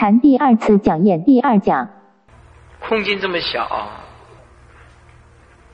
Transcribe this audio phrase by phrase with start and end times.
[0.00, 1.90] 禅第二次讲演第二讲。
[2.78, 3.90] 空间这么小，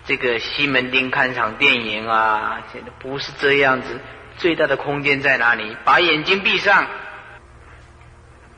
[0.05, 4.01] 这个西门町看场电影啊，现在不是这样子。
[4.37, 5.77] 最大的空间在哪里？
[5.85, 6.89] 把眼睛闭上，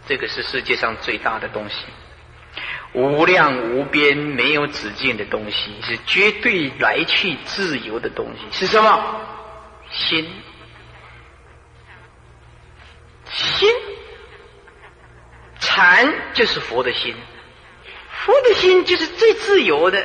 [0.07, 1.85] 这个是世界上最大的东西，
[2.95, 8.47] 无量无边、没有止境的东西，是绝对来去自由的东西。
[8.53, 9.21] 是什么？
[9.91, 10.27] 心，
[13.27, 13.69] 心，
[15.79, 17.15] 禅就是佛的心，
[18.11, 20.05] 佛的心就是最自由的。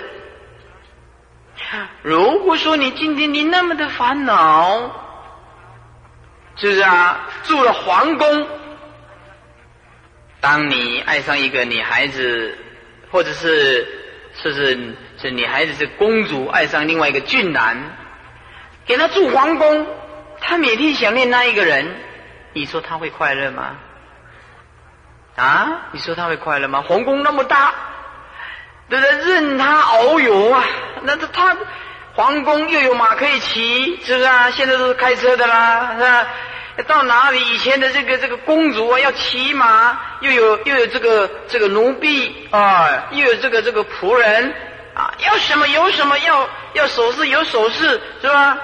[2.03, 4.99] 如果说你今天你那么的烦恼。
[6.55, 7.27] 是不是啊？
[7.45, 8.47] 住了皇宫，
[10.39, 12.55] 当你爱上一个女孩子，
[13.09, 13.87] 或者是
[14.35, 17.75] 是是是女孩子是公主爱上另外一个俊男，
[18.85, 19.87] 给他住皇宫，
[20.41, 21.95] 他每天想念那一个人，
[22.53, 23.75] 你说他会快乐吗？
[25.35, 25.67] 啊？
[25.91, 26.83] 你说他会快乐吗？
[26.87, 27.73] 皇宫那么大，
[28.89, 29.17] 对不对？
[29.17, 30.63] 任他遨游啊，
[31.01, 31.57] 那他他。
[32.15, 34.51] 皇宫又有马可以骑，是不是啊？
[34.51, 36.27] 现在都是开车的啦，是吧？
[36.85, 44.53] 到哪里以前的这个这个公主啊，要骑马，又有又有这个这个奴婢啊，又有这个这个仆人
[44.93, 48.55] 啊，要什么有什么，要要首饰有首饰，是吧？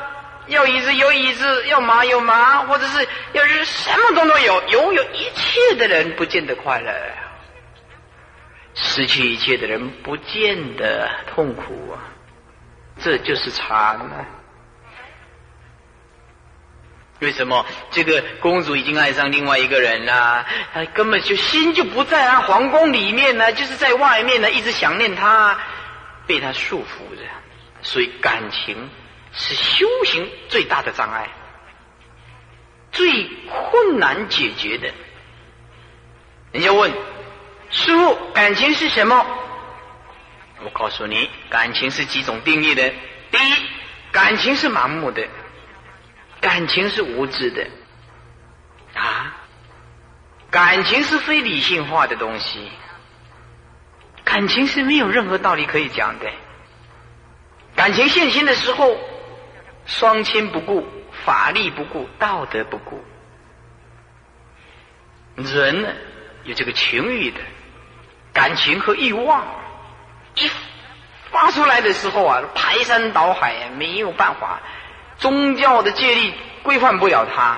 [0.49, 6.91] 要椅子有椅子，要马有马，或者是要是什么都都有，拥有一切的人不见得快乐，
[8.73, 11.97] 失去一切的人不见得痛苦啊。
[13.01, 14.25] 这就是禅啊！
[17.19, 20.45] 为什么这个公主已经爱上另外一个人了？
[20.73, 25.57] 她根本就心就不在啊皇宫里面呢，就是在外面呢，一直想念他，
[26.25, 27.23] 被他束缚着。
[27.81, 28.89] 所以感情
[29.39, 31.29] 是修行最大的障碍，
[32.91, 34.91] 最困难解决的。
[36.51, 36.91] 人家问
[37.69, 39.25] 师傅，感情是什么？
[40.61, 42.93] 我告诉你，感情是几种定义的。
[43.31, 43.53] 第一，
[44.11, 45.25] 感情是盲目的，
[46.41, 47.65] 感情是无知的，
[48.93, 49.37] 啊，
[50.51, 52.69] 感情是非理性化的东西，
[54.25, 56.29] 感情是没有任何道理可以讲的。
[57.75, 58.99] 感情现行的时候，
[59.89, 60.87] 双亲不顾，
[61.25, 63.03] 法力不顾，道德不顾，
[65.35, 65.89] 人呢
[66.43, 67.39] 有这个情欲的
[68.31, 69.43] 感情和欲望。
[70.35, 70.47] 一
[71.31, 74.59] 发出来的时候啊，排山倒海，没有办法。
[75.17, 77.57] 宗教的戒律规范不了他，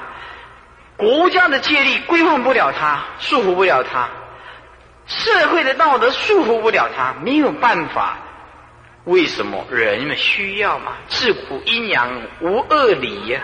[0.96, 4.08] 国家的戒律规范不了他，束缚不了他，
[5.06, 8.18] 社会的道德束缚不了他，没有办法。
[9.06, 10.94] 为什么人们需要嘛？
[11.08, 13.42] 自古阴阳无二理呀，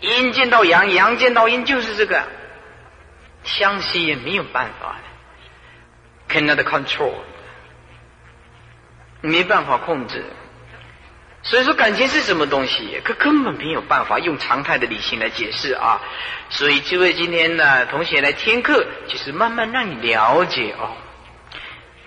[0.00, 2.22] 阴见到阳，阳见到阴，就是这个，
[3.44, 4.96] 相吸也没有办法
[6.28, 7.14] 的，cannot control。
[9.22, 10.24] 没办法控制，
[11.42, 16.00] 所以说感情是什么东西，可根本没有办法用常态的理性来解释啊！
[16.48, 20.96] 所以，这位今天呢，同学来听课，就是慢慢让你了解哦。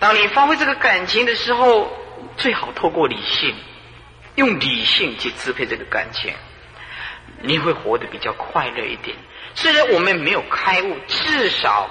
[0.04, 1.90] 当你发挥这个感情的时候，
[2.36, 3.54] 最好透过理性，
[4.34, 6.30] 用理性去支配这个感情，
[7.40, 9.16] 你会活得比较快乐一点。
[9.54, 11.88] 虽然我们没有开悟，至少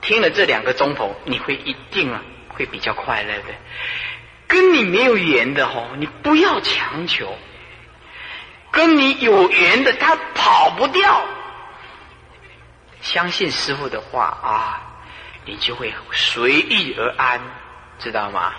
[0.00, 3.46] 听了这两个钟头，你会一定啊会比较快乐的。
[4.46, 7.26] 跟你没有缘的吼，你不要强求；
[8.70, 11.26] 跟你有缘的，他跑不掉。
[13.00, 14.87] 相信师傅的话啊，
[15.48, 17.40] 你就会随遇而安，
[17.98, 18.52] 知道吗？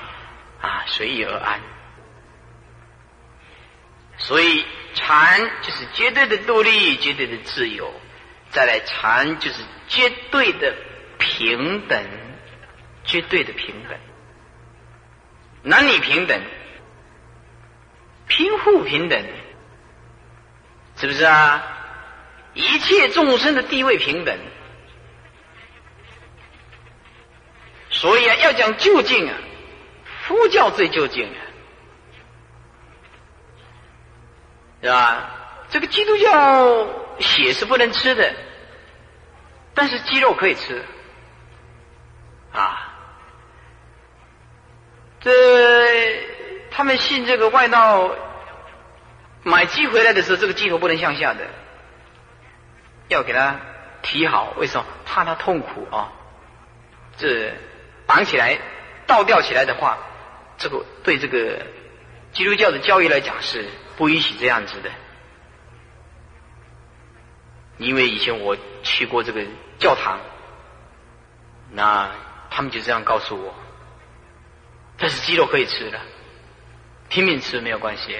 [0.59, 1.59] 啊，随遇而安。
[4.17, 7.85] 所以禅就是绝对的独立，绝对的自由；
[8.49, 10.75] 再来禅就是绝对的
[11.19, 12.03] 平等，
[13.05, 13.95] 绝对的平等。
[15.61, 16.41] 男女平等，
[18.27, 19.23] 贫富平等，
[20.95, 21.63] 是不是啊？
[22.55, 24.35] 一切众生的地位平等，
[27.99, 29.35] 所以啊，要讲究竟啊，
[30.25, 31.41] 佛教最究竟啊，
[34.81, 35.31] 是吧？
[35.69, 36.87] 这个基督教
[37.19, 38.33] 血是不能吃的，
[39.73, 40.81] 但是鸡肉可以吃，
[42.53, 42.85] 啊。
[45.19, 46.25] 这
[46.71, 48.11] 他们信这个外道，
[49.43, 51.45] 买鸡回来的时候，这个鸡头不能向下的，
[53.09, 53.59] 要给他
[54.01, 54.53] 提好。
[54.55, 54.85] 为什么？
[55.05, 56.13] 怕他痛苦啊！
[57.17, 57.51] 这
[58.09, 58.57] 绑起来
[59.05, 59.99] 倒吊起来的话，
[60.57, 61.61] 这个对这个
[62.33, 63.63] 基督教的教育来讲是
[63.97, 64.89] 不允许这样子的。
[67.77, 69.45] 因为以前我去过这个
[69.77, 70.19] 教堂，
[71.71, 72.09] 那
[72.49, 73.53] 他们就这样告诉我。
[74.97, 75.99] 但是鸡肉可以吃的，
[77.09, 78.17] 拼命吃没有关系。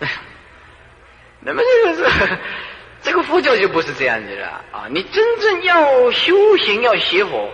[1.38, 2.38] 那么这个是
[3.00, 4.88] 这个佛教就不是这样子了啊！
[4.90, 7.50] 你真正要修行要学佛，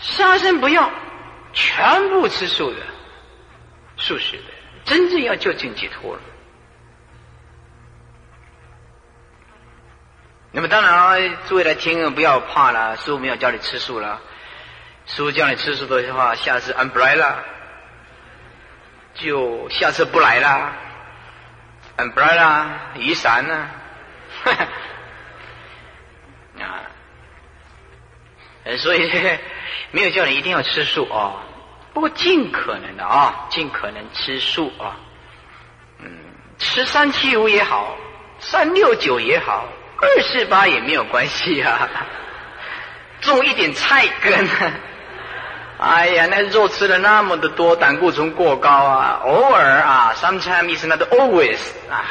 [0.00, 0.90] 杀生不要，
[1.52, 2.76] 全部吃素的、
[3.96, 4.44] 素食的，
[4.84, 6.20] 真正要就近解脱了。
[10.52, 11.16] 那么当然啊，
[11.48, 14.20] 诸位来听不要怕了，师傅没有叫你吃素了。
[15.06, 17.34] 师傅叫你吃素的话，下次 umbrella，
[19.14, 20.72] 就下次不来了。
[21.96, 23.70] 安不来了，雨伞呢？
[26.60, 26.84] 啊，
[28.78, 29.10] 所以
[29.90, 31.42] 没有叫你一定要吃素啊。
[31.92, 34.96] 不过尽可能的啊，尽可能吃素啊。
[36.00, 36.08] 嗯，
[36.58, 37.96] 吃三七五也好，
[38.38, 39.66] 三六九也好，
[40.00, 41.88] 二四八也没有关系啊。
[43.20, 44.48] 种一点菜根。
[45.78, 49.20] 哎呀，那肉吃了那么的多，胆固醇过高啊！
[49.24, 51.58] 偶尔啊，sometimes not always
[51.90, 52.04] 啊，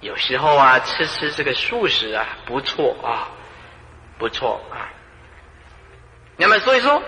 [0.00, 3.28] 有时候啊，吃吃这个素食啊，不错啊，
[4.18, 4.90] 不错啊。
[6.40, 7.00] 那么所以说，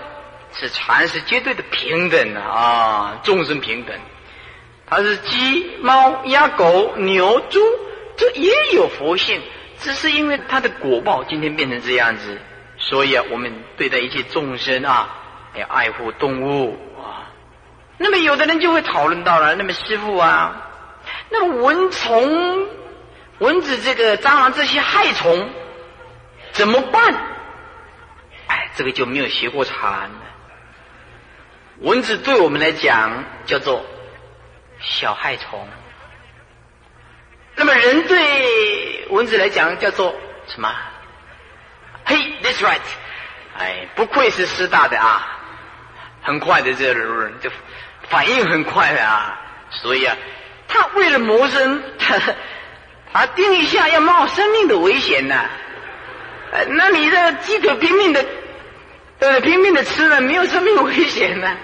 [0.53, 3.93] 是禅是绝对的平等的啊，众生平等。
[4.85, 7.59] 它是鸡、猫、鸭、狗、牛、猪，
[8.15, 9.41] 这也有佛性，
[9.79, 12.37] 只是因为它的果报今天变成这样子，
[12.77, 15.19] 所以啊，我们对待一切众生啊。
[15.55, 17.29] 要爱护动物啊，
[17.99, 20.67] 那么有的人就会讨论到了，那么师傅啊，
[21.29, 22.67] 那么蚊虫、
[23.37, 25.47] 蚊子、这个蟑螂这些害虫
[26.53, 27.13] 怎么办？
[28.75, 30.21] 这个就没有学过禅了。
[31.79, 33.85] 蚊子对我们来讲叫做
[34.79, 35.67] 小害虫，
[37.55, 40.15] 那么人对蚊子来讲叫做
[40.47, 40.73] 什么？
[42.05, 42.81] 嘿，That's right，
[43.57, 45.39] 哎，不愧是师大的啊。
[46.21, 47.49] 很快的，这人就
[48.07, 49.37] 反应很快的啊，
[49.69, 50.15] 所以啊，
[50.69, 52.17] 他为了谋生，他
[53.11, 55.49] 他盯一下要冒生命的危险呐。
[56.69, 58.25] 那你这鸡腿拼命的，
[59.23, 61.57] 呃，拼命的吃了，没有生命危险呢？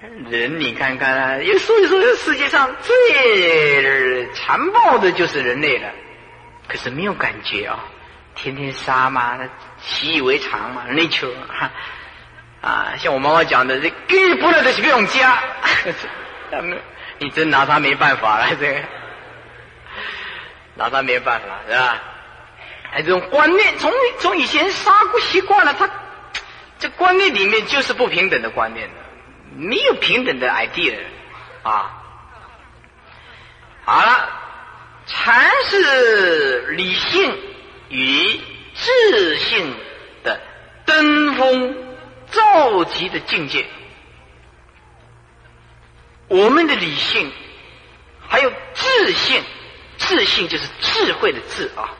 [0.30, 5.90] 人你看看啊，也所以说这世界上最残暴的就是人类了，
[6.66, 7.84] 可是没有感觉啊，
[8.34, 9.38] 天天杀嘛，
[9.82, 11.70] 习以为常嘛，nature 哈。
[12.62, 15.42] 啊，像我妈妈讲的，这给不了的是不用加，
[17.18, 18.80] 你真拿他没办法了，这个
[20.76, 22.00] 拿他没办法是吧？
[22.92, 25.90] 哎，这种观念从从以前杀过习惯了，他
[26.78, 28.90] 这观念里面就是不平等的观念，
[29.56, 30.98] 没有平等的 idea
[31.62, 32.02] 啊。
[33.84, 34.28] 好了，
[35.06, 37.38] 禅是理性
[37.88, 38.40] 与
[38.74, 39.74] 智性
[40.22, 40.40] 的
[40.84, 41.82] 登峰。
[42.32, 43.66] 造极的境界，
[46.28, 47.30] 我们的理性
[48.26, 49.42] 还有智性，
[49.98, 51.92] 智性就是智慧的智啊，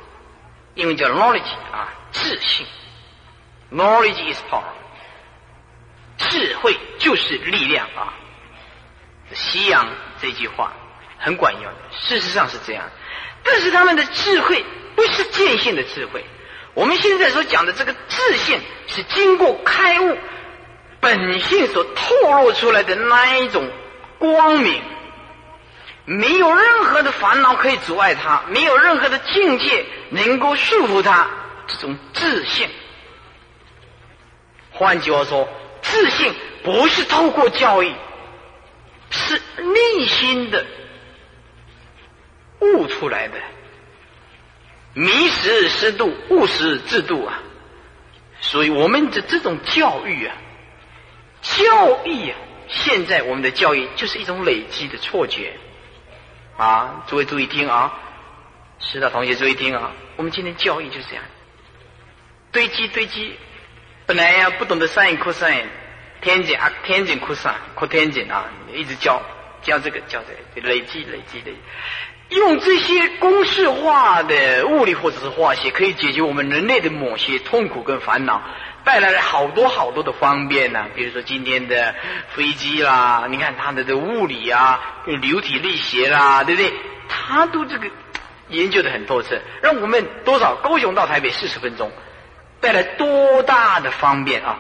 [0.75, 2.67] 英文叫 knowledge 啊，智性
[3.71, 4.63] ，knowledge is power，
[6.17, 8.15] 智慧就是力量啊。
[9.35, 9.89] 西洋
[10.21, 10.73] 这句话
[11.19, 12.85] 很管用，事实上是这样，
[13.43, 14.65] 但是他们的智慧
[14.95, 16.25] 不是见性的智慧。
[16.75, 20.19] 我们现在所讲的这个自信，是经过开悟
[21.01, 23.71] 本性所透露出来的那一种
[24.19, 24.83] 光明，
[26.05, 31.29] 没有任何的烦恼可以阻碍他，没有任何的境界能够束缚他，
[31.67, 32.69] 这种自信。
[34.73, 35.49] 换句话说，
[35.83, 37.95] 自信不是透过教育，
[39.11, 40.67] 是内心的
[42.61, 43.35] 悟出来的。
[44.95, 47.41] 迷时失度，悟时制度啊！
[48.41, 50.35] 所以我们的这种教育啊，
[51.41, 52.37] 教育啊，
[52.69, 55.55] 现在我们的教育就是一种累积的错觉
[56.57, 57.05] 啊！
[57.07, 57.93] 诸位注意听啊，
[58.79, 59.93] 师大同学注意听啊！
[60.17, 61.25] 我们今天教育就是这样，
[62.53, 63.35] 堆积堆积，
[64.07, 65.43] 本来呀不懂得 sin、cos、
[66.21, 69.23] 天井啊，天井 cos、cos 天井啊，一直教
[69.63, 70.23] 教这个教
[70.55, 71.51] 这个，累积累积的。
[72.29, 78.43] 用这些公式化的物理或者是化学，可以解决我们人类的某些痛苦跟烦恼，
[78.85, 80.87] 带来了好多好多的方便呢。
[80.95, 81.95] 比如说今天的
[82.35, 86.73] 飞机啦，你看它的这物理啊，流体力学啦，对不对？
[87.09, 87.87] 它都这个
[88.49, 91.91] 研究的很透彻，让我们多少高雄到台北四十分钟，
[92.61, 94.59] 带来多大的方便啊！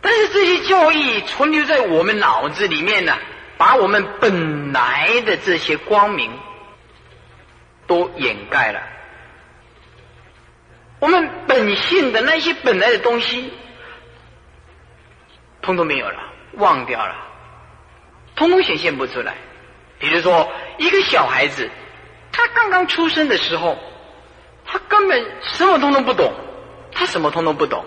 [0.00, 3.16] 但是这些教义存留在我们脑子里面呢。
[3.58, 6.30] 把我们本来的这些光明
[7.88, 8.80] 都掩盖了。
[11.00, 13.52] 我们本性的那些本来的东西，
[15.62, 16.18] 通通没有了，
[16.54, 17.14] 忘掉了，
[18.34, 19.34] 通通显现不出来。
[19.98, 21.70] 比如说，一个小孩子，
[22.32, 23.78] 他刚刚出生的时候，
[24.64, 26.32] 他根本什么通通不懂，
[26.92, 27.84] 他什么通通不懂。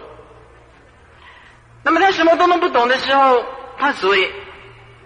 [1.83, 3.43] 那么他什么都能不懂的时候，
[3.77, 4.31] 他只会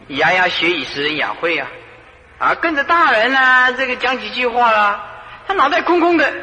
[0.07, 1.71] 牙牙学语，使人雅慧啊，
[2.37, 5.03] 啊，跟着大人啊，这个讲几句话啦，
[5.47, 6.33] 他脑袋空空的。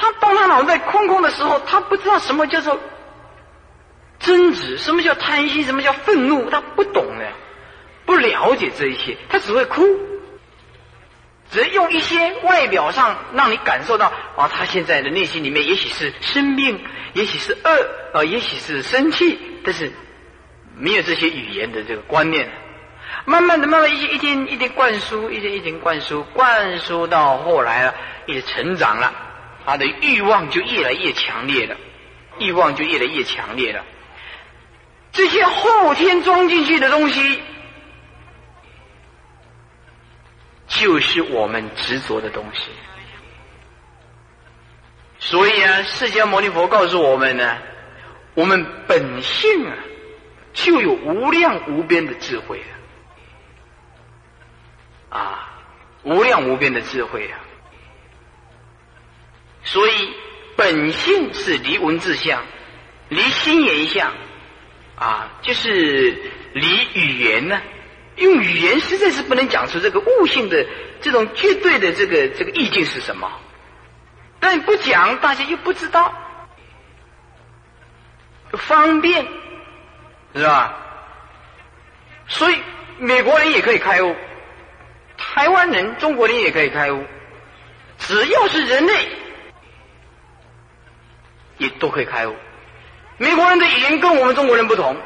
[0.00, 2.78] 他当他脑袋空空的时候，他不知道什么叫做
[4.20, 7.26] 争执，什么叫贪心，什么叫愤怒，他不懂的，
[8.06, 9.84] 不了解这一切，他只会哭。
[11.50, 16.78] 只用一些外表上让你感受到啊，他现在的内心里面也许是生病，
[17.14, 19.90] 也许是恶，啊，也许是生气，但是
[20.76, 22.50] 没有这些语言的这个观念。
[23.24, 27.94] 慢慢的，慢慢一一天一天灌输，一天一天灌输，灌输到后来了，
[28.26, 29.12] 一直成长了，
[29.68, 31.76] 他的欲望就越来越强烈了，
[32.38, 33.84] 欲望就越来越强烈了。
[35.12, 37.42] 这些后天装进去的东西。
[40.68, 42.70] 就是我们执着的东西，
[45.18, 47.58] 所以啊，释迦牟尼佛告诉我们呢，
[48.34, 49.74] 我们本性啊，
[50.54, 52.62] 就有无量无边的智慧
[55.10, 55.48] 啊，啊，
[56.04, 57.40] 无量无边的智慧啊，
[59.70, 60.14] 所以
[60.56, 62.42] 本性是离文字相，
[63.10, 64.12] 离心言相，
[64.96, 66.16] 啊，就是
[66.54, 67.60] 离语言呢。
[68.16, 70.66] 用语言实在是不能讲出这个悟性的
[71.02, 73.30] 这种绝对的这个这个意境是什么，
[74.40, 76.14] 但不讲大家又不知道，
[78.52, 79.26] 方便
[80.34, 80.76] 是吧？
[82.26, 82.56] 所以
[82.98, 84.16] 美国人也可以开悟，
[85.18, 87.04] 台湾人、中国人也可以开悟，
[87.98, 89.08] 只要是人类
[91.58, 92.34] 也都可以开悟。
[93.18, 94.96] 美国人的语言跟我们中国人不同，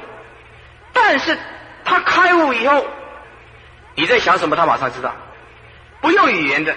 [0.92, 1.36] 但是
[1.84, 2.86] 他开悟以后。
[3.94, 4.56] 你在想什么？
[4.56, 5.14] 他马上知道，
[6.00, 6.74] 不用语言的，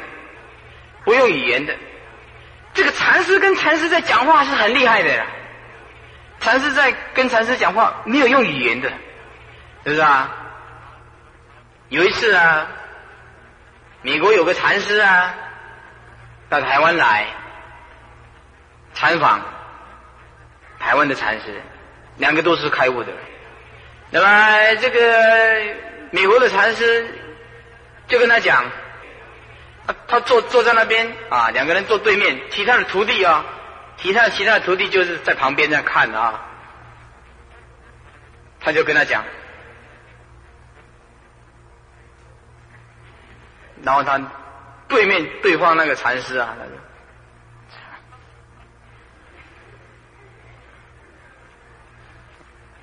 [1.06, 1.74] 不用语言的。
[2.74, 5.26] 这个禅师跟禅师在讲话是很厉害的呀，
[6.42, 8.90] 禅师在跟禅师讲话没有用语言的，
[9.86, 10.30] 是不是啊？
[11.88, 12.68] 有一次啊，
[14.02, 15.34] 美国有个禅师啊，
[16.50, 17.28] 到台湾来
[18.94, 19.40] 参访，
[20.86, 21.46] 台湾的禅师，
[22.18, 23.12] 两个都是开悟的，
[24.12, 25.76] 那么这个。
[26.12, 27.08] 美国的禅师
[28.08, 28.64] 就跟他讲，
[29.88, 33.44] 他他坐坐在那边啊，两个人坐对面，其他的徒弟啊，
[33.98, 36.40] 其他其他的徒弟就是在旁边在看啊，
[38.62, 39.26] 他就跟他讲，
[43.84, 44.22] 然后他
[44.88, 46.56] 对面对方那个禅师啊，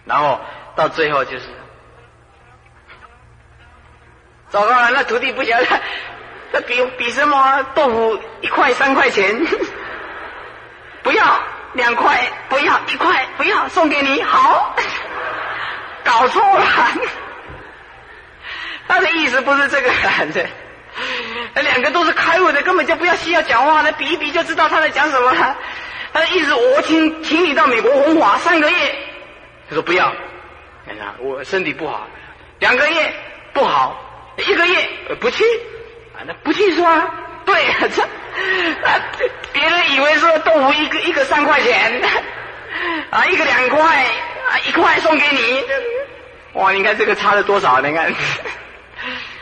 [0.05, 0.41] 然后
[0.77, 1.45] 到最后就是。
[4.51, 5.67] 糟糕了，那徒弟不晓得，
[6.53, 9.35] 那比比什么豆腐一块三块钱，
[11.03, 11.41] 不要
[11.73, 14.77] 两块，不要一块，不要送给你，好，
[16.05, 16.67] 搞错了，
[18.87, 19.91] 他的意思不是这个，
[21.55, 25.35] 那两个都是开悟的，根本就不要需要讲话，那比一比就知道他在讲什么。
[26.13, 28.99] 他的意思，我请请你到美国红华三个月，
[29.73, 30.13] 他说不要，
[30.85, 32.07] 你看我身体不好，
[32.59, 33.15] 两个月
[33.55, 33.99] 不好。
[34.37, 34.89] 一个月
[35.19, 35.45] 不去
[36.15, 36.21] 啊？
[36.27, 37.15] 那不去是吧？
[37.47, 37.55] 对，
[37.89, 39.01] 这啊，
[39.51, 42.03] 别人以为说豆腐一个一个三块钱
[43.11, 45.65] 啊，一个两块啊，一块送给你。
[46.53, 47.81] 哇，你看这个差了多少？
[47.81, 48.13] 你看，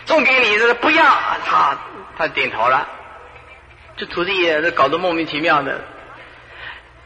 [0.07, 1.05] 送给你这个不要，
[1.45, 1.77] 他
[2.17, 2.89] 他点头了。
[3.97, 5.81] 这徒弟这搞得莫名其妙的。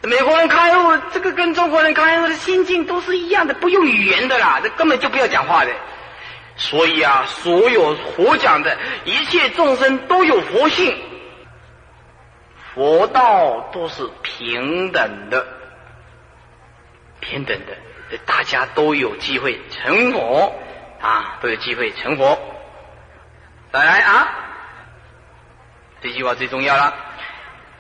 [0.06, 5.70] 美国人开悟，这个跟中国人开悟的心境都是一样的，不用语言的啦，这根本就不要讲话的。
[6.56, 10.94] 所以啊，所有佛讲的一切众生都有佛性，
[12.75, 15.46] 佛道都是平等的，
[17.20, 20.54] 平等的，大家都有机会成佛
[21.00, 22.38] 啊，都有机会成佛。
[23.73, 24.28] 再来啊，
[26.02, 26.94] 这句话最重要了，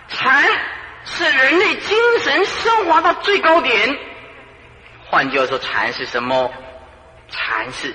[0.08, 0.42] 禅
[1.04, 3.98] 是人类精神升华到最高点。
[5.06, 6.52] 换句话说，禅是什么？
[7.28, 7.94] 禅是。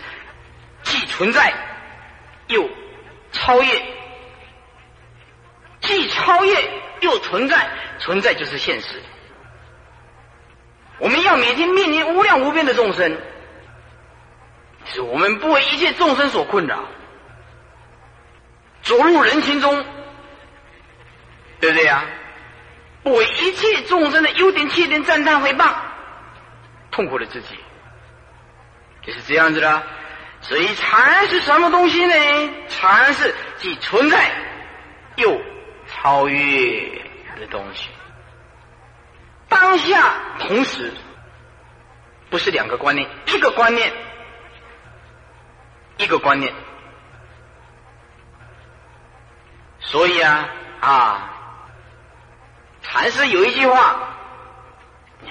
[0.82, 1.54] 既存在
[2.48, 2.70] 又
[3.34, 3.84] 超越，
[5.82, 8.88] 既超越又存在，存在就是现实。
[11.00, 13.18] 我们要每天面临无量无边的众生，
[14.86, 16.86] 是我们不为一切众生所困扰，
[18.82, 19.86] 走入人群中，
[21.60, 22.06] 对不对呀？
[23.04, 25.74] 不为一切众生的优点缺点赞叹回谤，
[26.92, 27.58] 痛苦了自己，
[29.02, 29.84] 就是这样子的。
[30.42, 32.14] 所以禅是什么东西呢？
[32.70, 34.32] 禅是既存在
[35.18, 35.42] 又
[35.88, 37.02] 超越
[37.38, 37.90] 的东西。
[39.50, 40.94] 当下同时
[42.30, 43.92] 不是两个观念，一个观念，
[45.98, 46.54] 一个观念。
[49.80, 51.29] 所以啊啊，
[52.92, 54.16] 禅师有一句话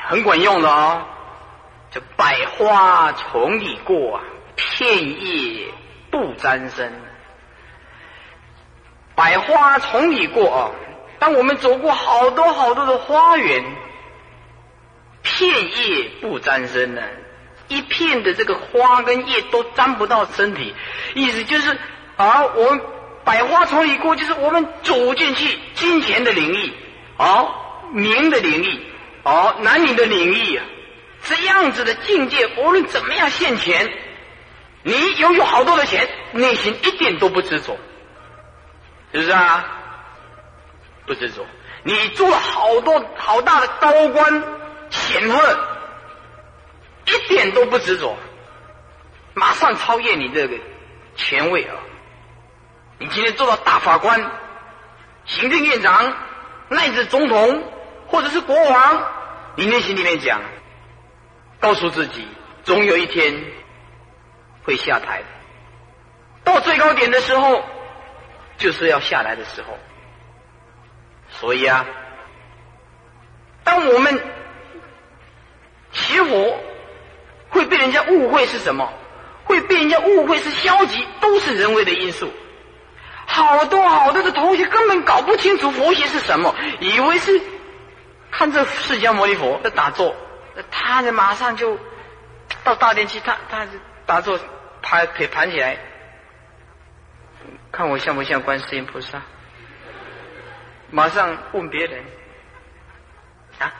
[0.02, 1.02] 很管用的哦，
[1.90, 4.22] 叫“百花丛里过啊”。
[4.54, 5.66] 片叶
[6.10, 6.92] 不沾身，
[9.14, 10.70] 百花丛里过啊！
[11.18, 13.64] 当我们走过好多好多的花园，
[15.22, 17.02] 片叶不沾身呢，
[17.68, 20.74] 一片的这个花跟叶都沾不到身体，
[21.14, 21.76] 意思就是
[22.16, 22.80] 啊，我们
[23.24, 26.72] 百花丛里过，就是我们走进去金钱的领域，
[27.18, 27.54] 哦，
[27.92, 28.80] 名的领域，
[29.24, 30.64] 哦，男女的领域啊，
[31.24, 33.92] 这样子的境界，无论怎么样现钱。
[34.84, 37.76] 你拥有好多的钱，内心一点都不执着，
[39.12, 39.64] 是不是啊？
[41.06, 41.44] 不执着。
[41.82, 44.44] 你做了好多好大的高官
[44.90, 45.58] 显赫，
[47.06, 48.16] 一点都不执着，
[49.34, 50.56] 马上超越你这个
[51.16, 51.74] 权位啊！
[52.98, 54.30] 你今天做到大法官、
[55.24, 56.12] 行政院长，
[56.68, 57.62] 乃至总统
[58.06, 59.06] 或者是国王，
[59.56, 60.40] 你内心里面讲，
[61.60, 62.26] 告诉自己，
[62.64, 63.44] 总有一天。
[64.64, 65.22] 会下台，
[66.44, 67.64] 到最高点的时候，
[68.58, 69.78] 就是要下来的时候。
[71.30, 71.86] 所以啊，
[73.64, 74.20] 当我们
[75.90, 76.54] 起火
[77.48, 78.92] 会被人家误会是什么？
[79.44, 82.30] 会被人家误会是消极，都是人为的因素。
[83.28, 87.40] 好多好多的同学根本搞不清楚佛学是什么，以为是
[88.32, 90.16] 看这释迦牟尼佛在打坐，
[90.70, 91.78] 他的马上就
[92.64, 93.64] 到大殿去，他他
[94.04, 94.36] 打坐。
[94.80, 95.76] 盘腿盘起来，
[97.70, 99.20] 看我像不像观世音菩萨？
[100.90, 102.04] 马上问别人
[103.58, 103.74] 啊，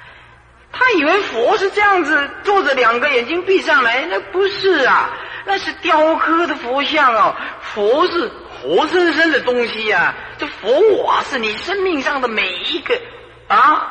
[0.72, 5.08] 他以为佛是这样子坐着，两个眼睛闭上来，那不是啊，
[5.48, 7.34] 那是雕刻的佛像哦。
[7.62, 8.30] 佛是
[8.60, 13.00] 活生生的东西呀，这佛我是你生命上的每一个
[13.46, 13.90] 啊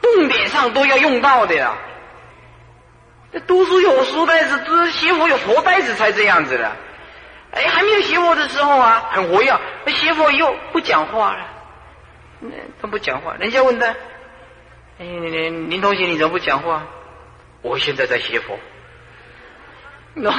[0.00, 1.74] 重点上都要用到的呀。
[3.46, 6.72] 读书有书呆子，这学佛有佛呆子才这样子的。
[7.50, 9.54] 哎，还没有学佛的时候啊，很活跃。
[9.84, 11.46] 那学佛又不讲话了，
[12.40, 12.48] 那
[12.80, 13.34] 他不讲话。
[13.38, 13.88] 人家问他
[14.98, 16.86] ：“哎，林同学，你怎么不讲话？”
[17.60, 18.58] 我现在在学佛。
[20.14, 20.30] 那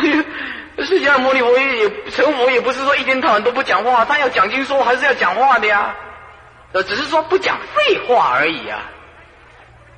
[0.86, 5.94] 释迦牟尼佛也成佛，也不是说一天到晚都不讲话，他要讲经说还是要讲话的呀。
[6.72, 8.80] 呃，只是说不讲废话而已啊。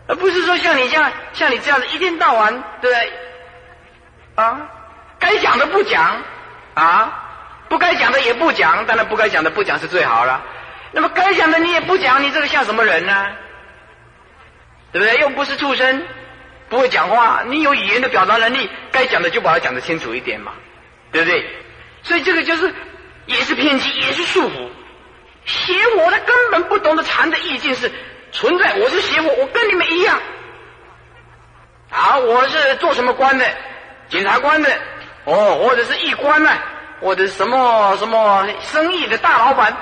[0.08, 3.14] 而不是说像你这样，像你这样子一天到晚，对不对？
[4.36, 4.62] 啊，
[5.20, 6.22] 该讲的不讲，
[6.76, 7.24] 啊，
[7.68, 10.42] 不该讲的也不讲，当然不该讲的不讲是最好了。
[10.92, 13.28] 那么该讲的你也不讲，你这个像什么人呢？
[14.92, 15.18] 对不对？
[15.18, 16.06] 又不是畜生，
[16.70, 20.54] 不会讲话，你有语言的表达能力，该讲的就把它讲得清楚一点嘛，
[21.12, 21.46] 对不对？
[22.04, 22.74] 所以这个就是
[23.26, 24.70] 也是偏激，也是束缚。
[25.46, 27.92] 邪我的根本不懂得禅的意境是。
[28.34, 30.20] 存在，我是邪我，我跟你们一样。
[31.90, 33.46] 啊，我是做什么官的？
[34.10, 34.70] 检察官的，
[35.24, 36.52] 哦，或者是一官呢，
[37.00, 39.76] 或者什么什么生意的大老板，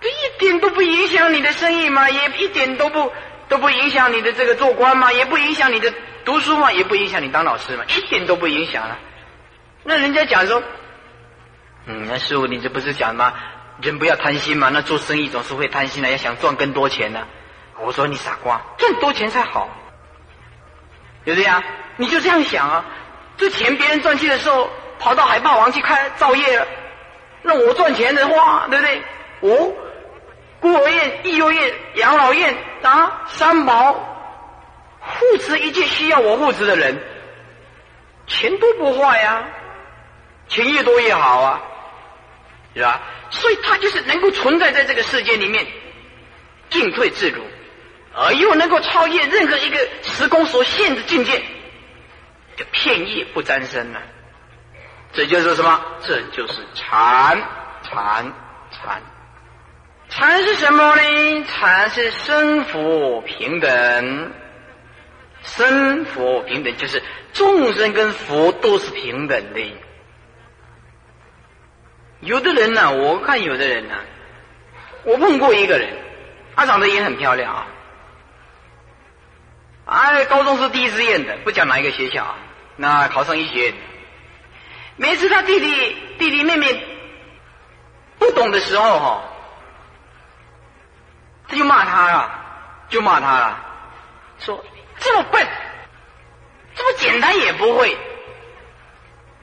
[0.00, 2.10] 这一点都不影响你的生意吗？
[2.10, 3.12] 也一点都不
[3.48, 5.12] 都不影响你的这个做官吗？
[5.12, 5.92] 也不影响你的
[6.24, 6.72] 读书吗？
[6.72, 7.84] 也不影响你当老师吗？
[7.88, 8.98] 一点都不影响啊。
[9.82, 10.62] 那人家讲说，
[11.86, 13.34] 嗯，那师傅你这不是讲吗？
[13.82, 17.26] 人不要贪心嘛，那做生意总是会贪心的，要想赚更多钱呢。
[17.80, 19.68] 我说你傻瓜，赚多钱才好，
[21.24, 21.62] 对不对呀？
[21.96, 22.84] 你就这样想啊？
[23.36, 26.66] 这钱别人赚钱的时候，跑到海霸王去开造业了，
[27.42, 29.02] 那我赚钱的话，对不对？
[29.40, 29.76] 我
[30.64, 33.92] 孤儿院、幼幼院、养老院啊，三毛
[34.98, 36.98] 护持一切需要我护持的人，
[38.26, 39.44] 钱多不坏呀，
[40.48, 41.60] 钱越多越好啊，
[42.74, 42.98] 是吧？
[43.28, 45.66] 所以他就是能够存在在这个世界里面，
[46.70, 47.42] 进退自如。
[48.14, 51.42] 而又能够超越任何一个时空所限的境界，
[52.56, 54.00] 就片叶不沾身了。
[55.12, 55.84] 这就是什么？
[56.00, 57.38] 这就是禅，
[57.82, 58.32] 禅，
[58.70, 59.02] 禅。
[60.16, 61.44] 禅是什么呢？
[61.44, 64.32] 禅是生佛平等，
[65.42, 69.76] 生佛平等就是众生跟佛都是平等的。
[72.20, 73.96] 有的人呢，我看有的人呢，
[75.02, 75.88] 我碰过一个人，
[76.54, 77.66] 他长得也很漂亮啊。
[79.86, 82.36] 哎，高中是第一志愿的，不讲哪一个学校，
[82.76, 83.74] 那考上医学院。
[84.94, 86.84] 每次他弟弟弟弟妹妹
[88.20, 89.24] 不懂的时候，哈，
[91.48, 92.30] 他就骂他了，
[92.88, 93.58] 就骂他了，
[94.38, 94.64] 说
[94.98, 95.46] 这么笨，
[96.74, 97.96] 这么简单也不会。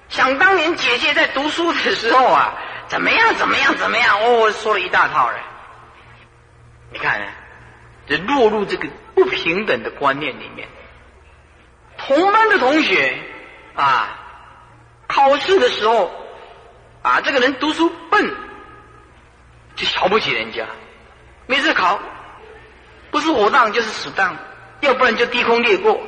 [0.09, 2.53] 想当年姐姐在读书的时候啊，
[2.87, 5.39] 怎么样怎么样怎么样，哦，说了一大套人。
[6.91, 7.21] 你看，
[8.07, 10.67] 这落入这个不平等的观念里面，
[11.97, 13.17] 同班的同学
[13.75, 14.17] 啊。
[15.07, 16.09] 考试的时候，
[17.01, 18.33] 啊，这个人读书笨，
[19.75, 20.65] 就瞧不起人家。
[21.51, 21.99] 每次考，
[23.11, 24.37] 不是火当就是死当，
[24.79, 26.01] 要不然就低空掠过。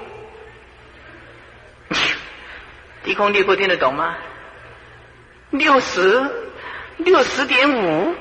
[3.03, 4.15] 低空掠过听得懂吗？
[5.49, 6.32] 六十，
[6.95, 8.15] 六十点五，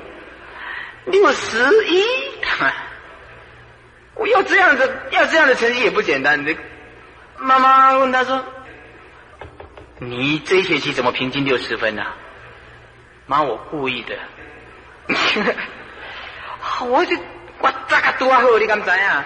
[1.04, 2.04] 六十一。
[4.16, 6.44] 我要这样的，要这样的成绩也不简单。
[6.44, 6.56] 这
[7.38, 8.44] 妈妈问他说。
[10.00, 12.02] 你这一学期怎么平均六十分呢？
[13.26, 14.18] 妈，我故意的。
[16.80, 17.16] 我就
[17.58, 19.24] 我这个多好，你敢知啊？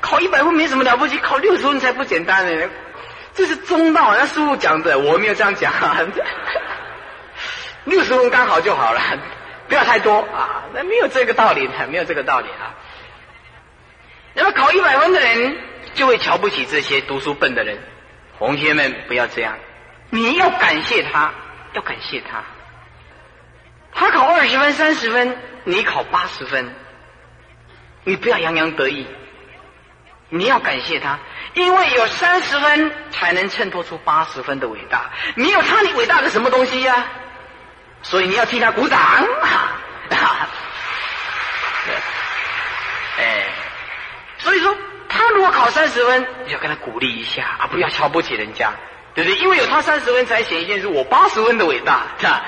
[0.00, 2.68] 考一百分没什么了不起，考六十分才不简单呢。
[3.34, 5.72] 这是中道，那师傅讲的，我没有这样讲。
[7.84, 9.00] 六十分刚好就好了，
[9.68, 10.64] 不要太多啊。
[10.72, 12.74] 那没有这个道理，没有这个道理啊。
[14.34, 15.56] 那么考一百分的人
[15.94, 17.78] 就会瞧不起这些读书笨的人。
[18.38, 19.56] 同学们不要这样，
[20.10, 21.32] 你要感谢他，
[21.72, 22.42] 要感谢他。
[23.92, 26.74] 他考二十分、三十分，你考八十分，
[28.04, 29.06] 你不要洋洋得意。
[30.28, 31.18] 你要感谢他，
[31.54, 35.10] 因为有三十分才能衬托出八十分的伟大。
[35.34, 37.06] 你有他，你伟大的什么东西呀？
[38.02, 38.98] 所以你要替他鼓掌。
[43.18, 43.46] 哎，
[44.38, 44.76] 所以说。
[45.16, 48.72] 他如果考三十分，你要跟他鼓励一下啊，不要瞧不起人家，
[49.14, 49.38] 对不对？
[49.38, 52.44] 因为有他三十分，才显现出我八十分的伟大，是吧？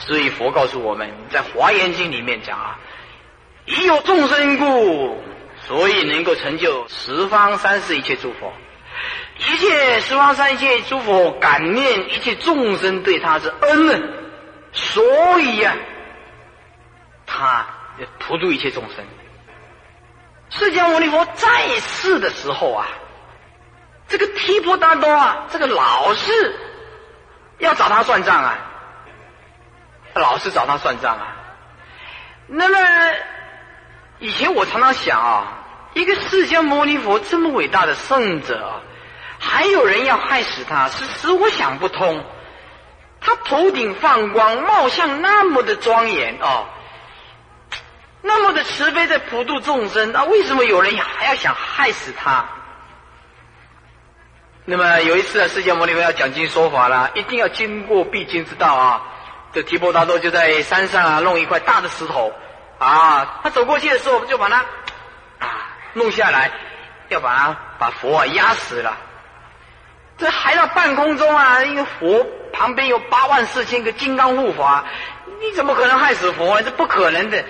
[0.00, 2.78] 所以佛告诉我们在《华严经》里面讲啊，
[3.66, 5.22] 已有众生故，
[5.66, 8.52] 所以能够成就十方三世一切诸佛，
[9.38, 14.08] 一切十方三界诸佛感念一切众生对他是恩呢，
[14.72, 15.76] 所以呀，
[17.26, 17.66] 他
[18.18, 19.04] 普度一切众生。
[20.48, 22.88] 释迦牟尼佛在世的时候啊，
[24.08, 26.58] 这个提婆达多啊，这个老是
[27.58, 28.69] 要找他算账啊，
[30.14, 31.36] 老是找他算账啊。
[32.46, 33.16] 那么
[34.18, 35.58] 以前我常常想啊，
[35.94, 38.82] 一个释迦牟尼佛这么伟大的圣者，
[39.38, 42.24] 还有人要害死他，是使我想不通。
[43.20, 46.66] 他头顶放光，貌相那么的庄严哦。
[48.22, 52.46] 那么的慈悲在普度众生，那为什么有人还要想害死他？
[54.64, 59.02] 那么有一次啊，释迦牟尼佛要讲经说法了，一定要经过必经之道啊。
[59.52, 62.32] 这提婆达多就在山上啊，弄一块大的石头
[62.78, 64.64] 啊，他走过去的时候我们就把它
[65.38, 66.50] 啊弄下来，
[67.08, 68.96] 要把它把佛啊压死了。
[70.18, 74.84] 这还到半空中啊，因为佛旁边有八万四千个金刚护法，
[75.40, 76.54] 你怎么可能害死佛？
[76.54, 77.42] 啊这不可能的。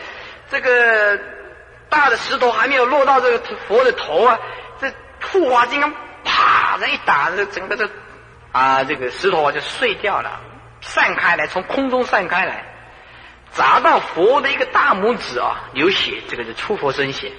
[0.51, 1.19] 这个
[1.89, 4.39] 大的石头还没有落到这个佛的头啊，
[4.81, 4.93] 这
[5.31, 5.93] 护法金刚
[6.25, 7.89] 啪这一打，这整个这
[8.53, 10.41] 啊这个石头啊就碎掉了，
[10.81, 12.64] 散开来，从空中散开来，
[13.51, 17.33] 砸到佛的一个大拇指啊，流血，这个是出佛身血，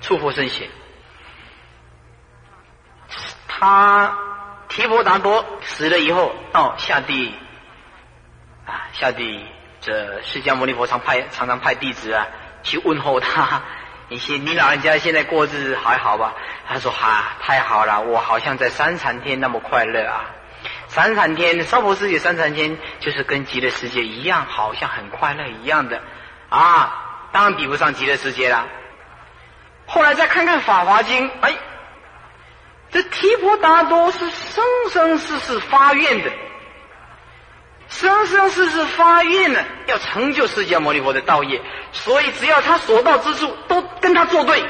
[0.00, 0.68] 出佛身血。
[3.46, 4.16] 他
[4.68, 7.34] 提婆达多死了以后，哦下地
[8.66, 9.46] 啊下地。
[9.80, 12.26] 这释迦牟尼佛常派常常派弟子啊
[12.64, 13.62] 去问候他，
[14.08, 16.34] 你先你老人家现在过日子还好吧？
[16.66, 20.24] 他说哈太好了，我好像在三禅天那么快乐啊！
[20.88, 26.02] 三禅天娑婆世界三禅天就是跟极乐世界一样，好像很快乐一样的
[26.48, 28.66] 啊，当然比不上极乐世界了。
[29.86, 31.54] 后来再看看法华经，哎，
[32.90, 36.30] 这提婆达多是生生世世发愿的。
[37.90, 44.62] 生生世世发愿呢，要成就释迦牟尼佛的道业，所以只要他所到之处，都跟他作对，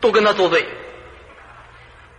[0.00, 0.64] 都跟他作对，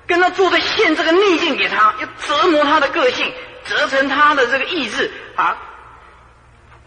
[0.07, 3.31] 跟他做的，现这个逆境给他，要折磨他的个性，
[3.65, 5.57] 折成他的这个意志啊，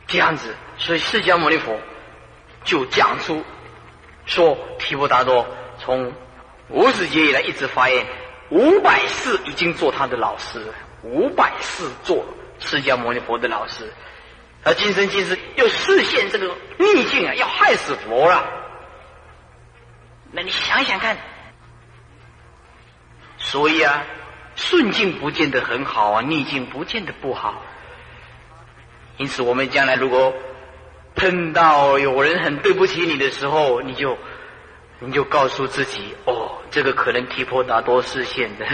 [0.06, 1.78] 这样子，所以释迦牟尼佛
[2.64, 3.44] 就讲出
[4.26, 5.46] 说，提婆达多
[5.78, 6.12] 从
[6.68, 8.06] 无始劫以来一直发愿，
[8.48, 10.60] 五百世已经做他的老师，
[11.02, 12.26] 五百世做。
[12.62, 13.90] 释迦牟尼佛的老师，
[14.64, 18.44] 而今生今世又视现这个逆境啊，要害死佛了。
[20.30, 21.16] 那你想想看，
[23.50, 24.04] 所以啊，
[24.54, 27.60] 顺境不见得很好啊，逆境不见得不好。
[29.16, 30.32] 因此，我们将来如果
[31.16, 34.16] 碰到有人很对不起你的时候，你就
[35.00, 38.64] 你就告诉自己：哦，这个可能提婆达多视线的，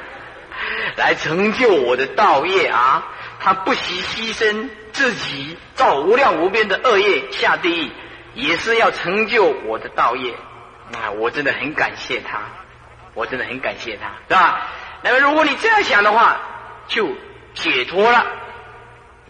[0.96, 3.06] 来成就我的道业啊！
[3.40, 7.90] 他不惜牺牲自己，造无量无边的恶业下地狱，
[8.34, 10.34] 也是要成就我的道业。
[10.92, 12.40] 啊，我真的很感谢他，
[13.16, 14.68] 我真的很感谢他，是吧？
[15.02, 16.38] 那么如果你这样想的话，
[16.86, 17.08] 就
[17.54, 18.26] 解脱了。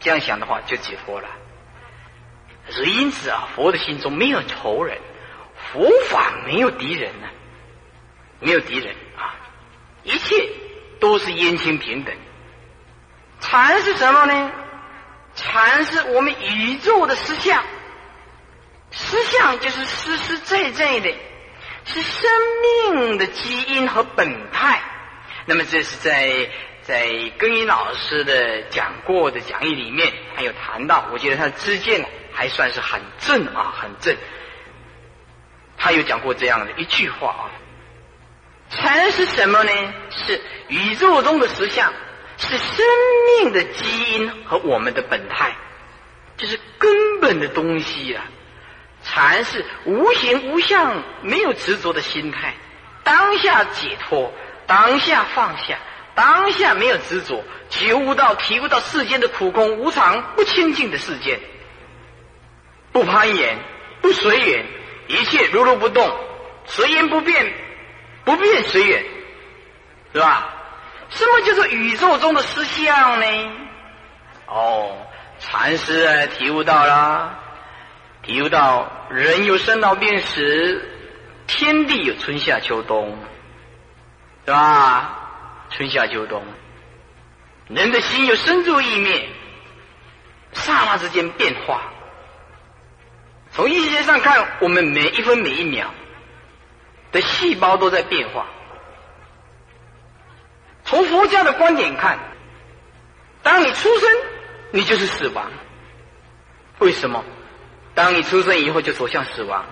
[0.01, 1.29] 这样想的话，就解脱了。
[2.68, 4.99] 所以因此啊，佛的心中没有仇人，
[5.72, 7.29] 佛法没有敌人呢，
[8.40, 9.37] 没有敌人啊，
[10.03, 10.51] 一切
[10.99, 12.12] 都是阴晴平等。
[13.38, 14.53] 禅是什么呢？
[15.37, 17.62] 禅是我们宇宙的实相，
[18.90, 21.14] 实相就是实实在在的。
[21.87, 22.31] 是生
[22.92, 24.83] 命的基因和本态。
[25.46, 26.51] 那么这是在
[26.83, 34.16] 在根音老师的讲过的讲义里面，还有谈到，我觉得他的知见还算是很正啊，很正。
[35.79, 37.44] 他有讲过这样的一句话啊：
[38.70, 39.70] 禅是什么呢？
[40.11, 41.92] 是宇宙中的实相，
[42.38, 42.85] 是生
[43.38, 45.55] 命的基因和我们的本态，
[46.37, 48.25] 这是根本的东西啊。
[49.09, 52.55] 禅是无形无相，没有执着的心态，
[53.05, 54.33] 当下解脱，
[54.66, 55.79] 当下放下，
[56.16, 61.38] 当下没有执着，觉悟到、体悟到世间的苦空无常、不清净的世间，
[62.90, 63.57] 不攀岩，
[64.01, 64.66] 不随缘，
[65.07, 66.12] 一切如如不动，
[66.64, 67.55] 随缘不变，
[68.25, 69.05] 不变随缘，
[70.12, 70.53] 是吧？
[71.11, 73.27] 什么叫做宇宙中的实相呢？
[74.47, 74.97] 哦，
[75.38, 77.45] 禅师啊，体悟到了。
[78.27, 80.85] 体悟到人有生老病死，
[81.47, 83.17] 天地有春夏秋冬，
[84.45, 85.17] 是吧？
[85.71, 86.43] 春夏秋冬，
[87.69, 89.29] 人的心有生住意灭，
[90.51, 91.83] 刹那之间变化。
[93.53, 95.95] 从医学上看，我们每一分每一秒
[97.12, 98.47] 的细胞都在变化。
[100.85, 102.19] 从佛教的观点看，
[103.45, 104.11] 当你出生，
[104.73, 105.49] 你就是死亡。
[106.81, 107.25] 为什么？
[107.96, 109.64] 当你出生以后，就走向死亡。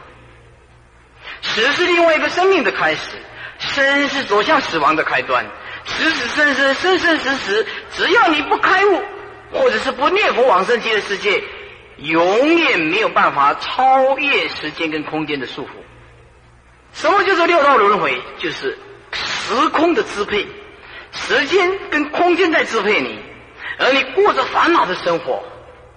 [1.43, 3.13] 死是另外一个生命的开始，
[3.59, 5.45] 生是走向死亡的开端。
[5.85, 9.03] 死死生生，生生死死，只要你不开悟，
[9.53, 11.45] 或者是不念佛往生极乐世界，
[11.99, 15.69] 永远没有办法超越时间跟空间的束缚。
[16.95, 18.23] 什么叫做六道轮回？
[18.39, 18.79] 就是
[19.13, 20.47] 时空的支配，
[21.13, 23.19] 时间跟空间在支配你，
[23.79, 25.45] 而你过着烦恼的生活，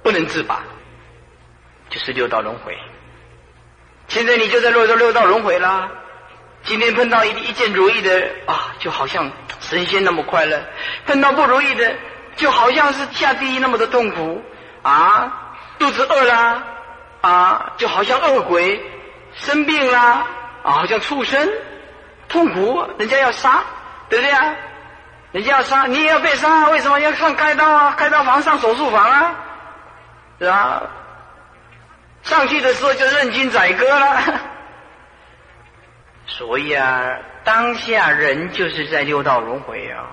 [0.03, 0.61] 不能自拔。
[1.89, 2.77] 就是六道轮回，
[4.07, 5.89] 现在你就在六道六道轮回啦。
[6.63, 10.57] 今天碰到一一件如意的啊，就好像神仙那么快乐；
[11.05, 11.95] 碰到不如意的，
[12.35, 14.43] 就好像是下地狱那么的痛苦
[14.81, 15.55] 啊。
[15.79, 16.63] 肚子饿啦
[17.21, 18.79] 啊，就好像恶鬼；
[19.35, 20.27] 生病啦
[20.63, 21.49] 啊，好像畜生，
[22.27, 23.63] 痛苦，人家要杀，
[24.09, 24.55] 对不对啊？
[25.31, 27.95] 人家要杀，你也要被杀，为什么要上开刀啊？
[27.97, 29.35] 开刀房上手术房啊，
[30.39, 30.81] 是吧？
[32.27, 34.41] 上去的时候就任君宰割了，
[36.27, 40.11] 所以啊，当下人就是在六道轮回啊，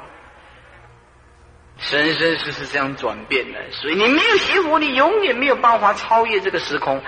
[1.77, 7.03] 生生世世这样转变的，所以你没有学佛，你永远没有办法超越这个时空，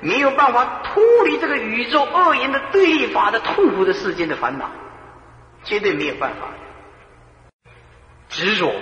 [0.00, 4.70] 没有办法脱离这个宇宙恶言的对立法的痛苦的世间的烦恼，
[5.64, 6.48] 绝对没有办法。
[8.28, 8.72] 执着、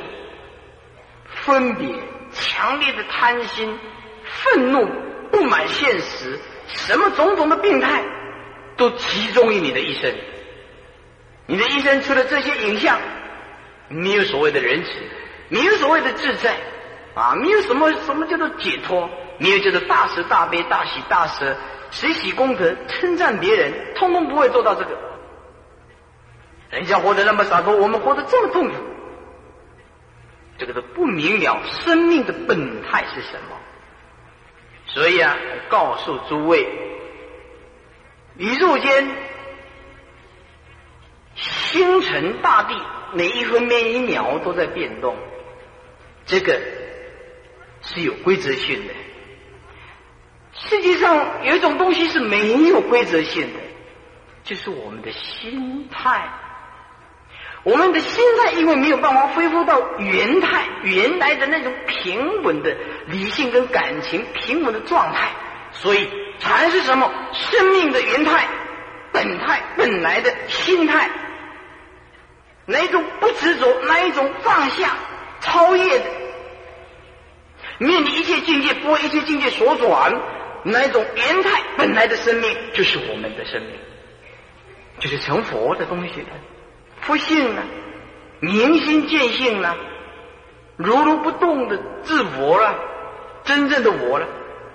[1.24, 1.88] 分别、
[2.32, 3.78] 强烈的贪心、
[4.24, 5.07] 愤怒。
[5.30, 6.38] 不满现实，
[6.68, 8.04] 什么种种的病态，
[8.76, 10.14] 都集中于你的一生。
[11.46, 12.98] 你的一生除了这些影像，
[13.88, 14.90] 没有所谓的仁慈，
[15.48, 16.56] 没有所谓的自在，
[17.14, 21.56] 啊，没有什么什么叫做解脱，没有叫做大慈大悲、大喜大舍、
[21.90, 24.98] 随喜功德、称赞别人，通通不会做到这个。
[26.70, 28.74] 人家活得那么洒脱，我们活得这么痛苦，
[30.58, 33.56] 这个都不明了生命的本态是什么。
[34.88, 36.66] 所以啊，我告诉诸位，
[38.36, 39.08] 宇宙间
[41.34, 42.74] 星辰大地，
[43.12, 45.16] 每一分每一秒都在变动，
[46.24, 46.58] 这个
[47.82, 48.94] 是有规则性的。
[50.54, 53.60] 世界上有一种东西是没有规则性的，
[54.42, 56.28] 就是我们的心态。
[57.68, 62.74] 我们的心态因为没有办法恢复到原态、原来的那种平稳的
[63.08, 65.28] 理性跟感情平稳的状态，
[65.72, 67.12] 所以禅是什么？
[67.34, 68.46] 生命的原态、
[69.12, 71.10] 本态本来的心态，
[72.64, 74.96] 哪一种不执着，哪一种放下、
[75.40, 76.06] 超越的，
[77.80, 80.18] 面临一切境界不为一切境界所转，
[80.62, 83.72] 哪一种原态本来的生命就是我们的生命，
[85.00, 86.24] 就是成佛的东西，
[87.02, 87.62] 佛性呢，
[88.40, 89.76] 明心见性了，
[90.76, 92.74] 如如不动的自我了，
[93.44, 94.26] 真正的我了。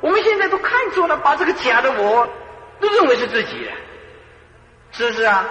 [0.01, 2.27] 我们现在都看错了，把这个假的我
[2.79, 3.71] 都认为是自己的，
[4.91, 5.47] 是不是啊？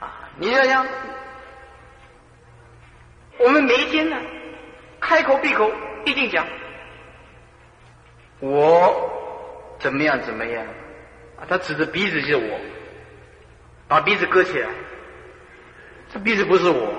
[0.00, 0.86] 啊，你想想，
[3.38, 4.16] 我们每一天呢，
[5.00, 5.70] 开口闭口
[6.04, 6.46] 一定讲
[8.40, 9.10] 我
[9.78, 10.66] 怎么样怎么样
[11.38, 11.46] 啊？
[11.48, 12.60] 他指着鼻子就是我，
[13.88, 14.68] 把鼻子搁起来，
[16.16, 16.94] 这鼻子不是我，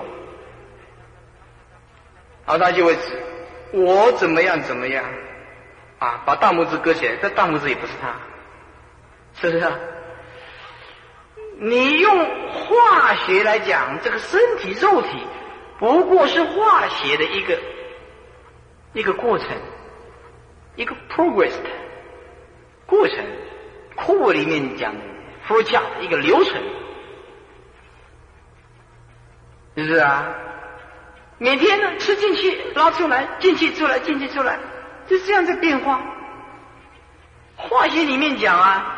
[2.45, 3.19] 而，他就会指
[3.71, 5.03] 我怎么样怎么样。
[5.97, 8.13] 啊，把大拇指割起来，这大拇指也不是他，
[9.41, 9.71] 是不是？
[11.57, 15.25] 你用化学来讲，这个身体肉体
[15.79, 17.59] 不过是化学的一个
[18.93, 19.47] 一个过程，
[20.75, 21.69] 一个 progress 的
[22.85, 23.25] 过程。
[23.95, 24.93] 库里面讲
[25.47, 26.61] flow chart 一个流程，
[29.77, 30.25] 是不是啊？
[31.37, 34.57] 每天呢，吃进去，拉出来，进去出来，进去出来。
[35.07, 36.01] 就这样在变化，
[37.55, 38.95] 化学里面讲啊，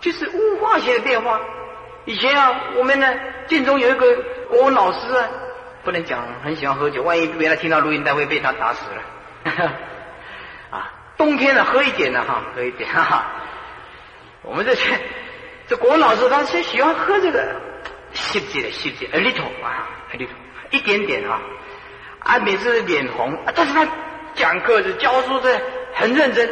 [0.00, 1.40] 就是物化学的变化。
[2.04, 3.08] 以前啊，我们呢，
[3.46, 4.16] 建中有一个
[4.50, 5.28] 国文老师啊，
[5.82, 9.02] 不能讲，很喜欢喝酒，万一原来听到录音带会被他打死了。
[10.70, 13.26] 啊，冬天呢喝一点呢哈，喝一点哈哈。
[14.42, 15.00] 我们这些
[15.68, 17.56] 这国文老师，他是喜欢喝这个，
[18.12, 19.88] 细节的细节，a little 啊
[20.70, 21.40] 一点点啊，
[22.20, 23.86] 啊，每次脸红，啊但是他。
[24.34, 25.60] 讲课是教书是
[25.92, 26.48] 很认真，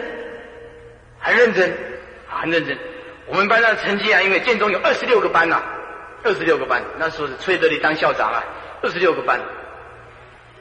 [1.18, 1.75] 很认真，
[2.29, 2.79] 很认真。
[3.27, 5.62] 我们班上成绩啊，因为建中有二十六个班呐，
[6.23, 8.44] 二十六个班，那时候是崔德礼当校长啊，
[8.83, 9.40] 二十六个班。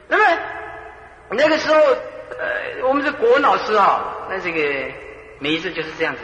[0.08, 0.42] 那么
[1.32, 4.60] 那个时候，呃，我们是国文老师啊，那这个
[5.40, 6.22] 每一次就是这样子。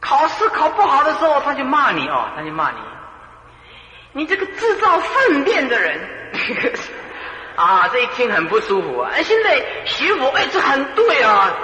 [0.00, 2.78] 考试考不好的时候，他就骂你哦，他就骂你，
[4.12, 6.00] 你这个制造粪便的人。
[7.54, 9.10] 啊，这一听很不舒服啊！
[9.14, 11.54] 哎，现在学佛，哎，这很对啊，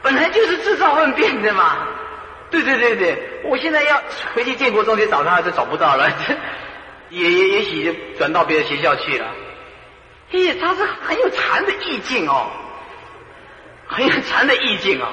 [0.00, 1.88] 本来就是制造粪便的嘛。
[2.50, 4.00] 对对对对，我现在要
[4.32, 6.08] 回去建国中学找他，就找不到了，
[7.10, 9.26] 也也也许就转到别的学校去了。
[10.30, 12.46] 嘿，他是很有禅的意境哦，
[13.88, 15.08] 很有禅的意境哦。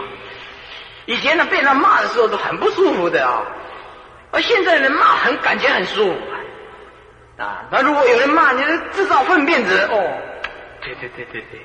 [1.08, 3.42] 以前呢，被人骂的时候都很不舒服的啊，
[4.30, 6.18] 而现在人骂很感觉很舒服。
[7.38, 10.18] 啊，那如果有人骂你是制造粪便者，哦，
[10.82, 11.60] 对对对对对，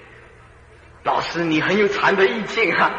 [1.05, 2.91] 老师你很有禅的意境啊，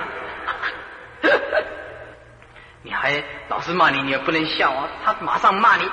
[2.81, 5.83] 你还老师骂你，你也不能笑啊，他马上骂你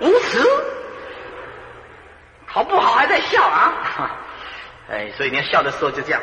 [0.00, 0.42] 无耻，
[2.44, 3.72] 好不好还在笑啊？
[4.92, 6.20] 哎，所以你要笑的时候就这样，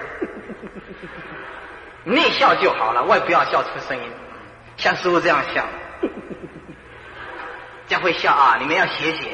[2.04, 4.12] 内笑就好了，外不要笑出声音，
[4.78, 5.65] 像师傅这样笑，
[7.88, 9.30] 这样会笑啊，你们要学学。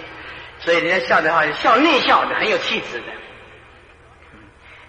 [0.59, 3.05] 所以人家笑的话，笑内笑的，很有气质的，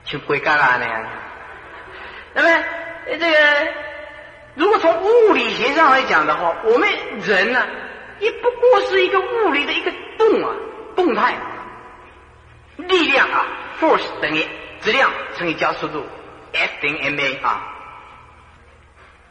[0.04, 1.06] 就不会尴尬那样。
[2.34, 2.64] 那么
[3.06, 3.72] 这个，
[4.56, 6.88] 如果从物理学上来讲的话，我们
[7.22, 7.66] 人呢，
[8.18, 10.54] 也不过是一个物理的一个动啊，
[10.96, 11.34] 动态，
[12.76, 13.46] 力量啊
[13.80, 14.44] ，force 等于
[14.80, 16.06] 质量乘以加速度
[16.52, 17.76] ，F 等于 ma 啊。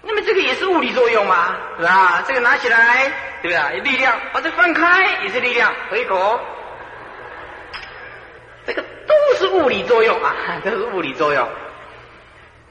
[0.02, 2.24] 那么这个也是物理作用嘛，是吧？
[2.28, 3.80] 这个拿起来，对不对？
[3.82, 6.40] 力量，把这放开也是力量，回口，
[8.66, 10.34] 这个都是物理作用啊，
[10.64, 11.46] 都是物理作用，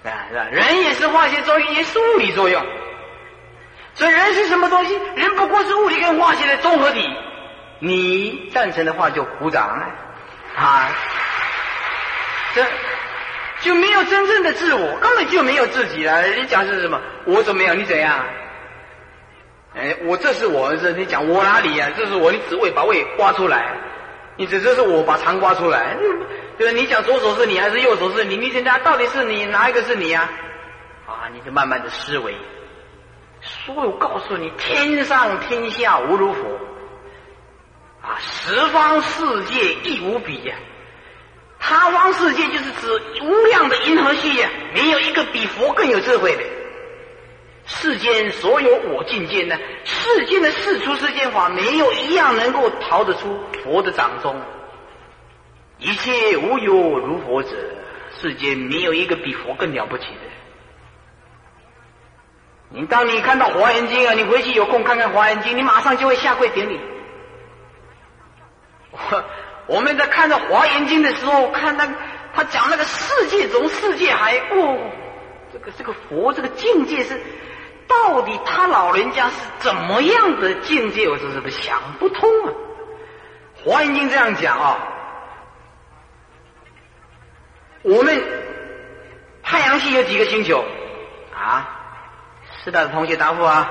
[0.05, 0.47] 啊，是吧？
[0.51, 2.65] 人也是化学作用，也是物理作用。
[3.95, 4.99] 所以人是什么东西？
[5.17, 7.09] 人不过是物理跟化学的综合体。
[7.81, 9.69] 你赞成的话就鼓掌
[10.57, 10.91] 啊，
[12.55, 12.65] 这。
[13.61, 16.23] 就没有真正的自我，根本就没有自己了。
[16.27, 17.01] 你讲是什么？
[17.25, 17.79] 我怎么样？
[17.79, 18.25] 你怎样？
[19.75, 21.91] 哎，我这是我儿子你讲我哪里呀？
[21.97, 23.77] 这是我，你指胃把胃刮出来，
[24.37, 25.97] 你这这是我把肠刮出来，
[26.57, 26.79] 对吧？
[26.79, 28.37] 你讲左手是你还是右手是你？
[28.37, 30.29] 你现在到底是你哪一个是你呀？
[31.07, 32.35] 啊，你就慢慢的思维，
[33.41, 36.43] 所有告诉你，天上天下无如佛，
[38.03, 40.55] 啊，十方世界亦无比呀。
[41.61, 46.43] 他方世界就是指无量的银河系呀，没有一个比佛更有智慧的。
[47.67, 54.41] 世间所有我境界呢，世间的世出世间法，没有一样能够逃得出佛的掌中。
[55.79, 57.51] 一切无有如佛者，
[58.21, 60.21] 世间没有一个比佛更了不起的。
[62.71, 66.81] 你当你看到《华严经》啊，你回去有空看看《华严经》，你马上就会下跪顶礼。
[68.91, 68.99] 我
[69.69, 71.87] 我们在看到《华严经》的时候，看那
[72.35, 74.91] 他讲那个世界中世界海，哦，
[75.53, 77.21] 这个这个佛这个境界是
[77.87, 81.07] 到底他老人家是怎么样的境界？
[81.09, 82.53] 我真是想不通啊！
[83.71, 84.79] 《华严经》这样讲啊，
[87.83, 88.23] 我们
[89.43, 90.65] 太阳系有几个星球
[91.35, 91.75] 啊？
[92.65, 93.69] 师大的同学答复啊，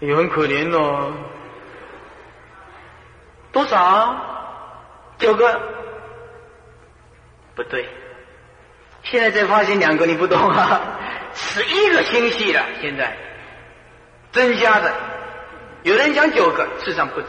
[0.00, 1.12] 也很可怜哦。
[3.56, 4.14] 多少？
[5.16, 5.60] 九个？
[7.54, 7.88] 不对，
[9.02, 10.82] 现在才发现两个，你不懂啊？
[11.32, 13.16] 十一个星系了，现在
[14.30, 14.92] 增加的。
[15.84, 17.28] 有人讲九个，事实上不止。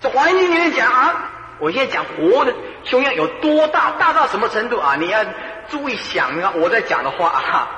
[0.00, 4.96] 这环境里面讲啊，我现在讲活的胸量有多大，大到什么程度啊？
[4.96, 5.24] 你要。
[5.70, 7.68] 注意想啊，我在讲的话啊，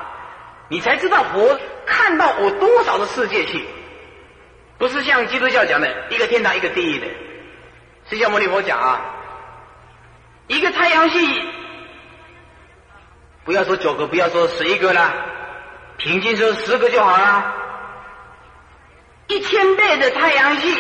[0.69, 1.57] 你才知道佛
[1.87, 3.65] 看到我多少的世界去，
[4.79, 7.07] 不是像基督教讲的一个天堂一个地狱的。
[8.09, 9.01] 释迦牟尼佛讲啊，
[10.47, 11.43] 一个太阳系，
[13.45, 15.13] 不要说九个，不要说十一个啦，
[15.97, 17.55] 平均说十个就好了。
[19.29, 20.77] 一千倍的太阳系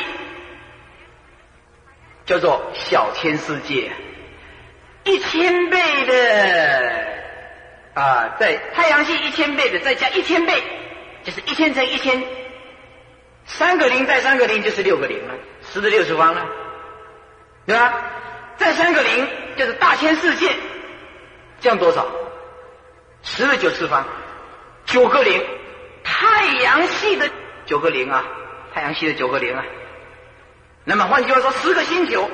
[2.26, 3.90] 叫做小千世界。
[5.02, 7.06] 一千倍的
[7.94, 10.62] 啊，在太阳系一千倍的，再加一千倍，
[11.24, 12.22] 就是一千乘一千，
[13.46, 15.34] 三个零再三个零就是六个零了，
[15.72, 16.46] 十的六次方了，
[17.64, 17.94] 对吧？
[18.56, 19.26] 再三个零
[19.56, 20.54] 就是大千世界，
[21.60, 22.06] 这样多少？
[23.22, 24.06] 十的九次方，
[24.84, 25.42] 九个零，
[26.04, 27.30] 太阳系的
[27.64, 28.24] 九个零啊，
[28.74, 29.64] 太阳系的九个零啊。
[30.84, 32.30] 那么换句话说，十个星球，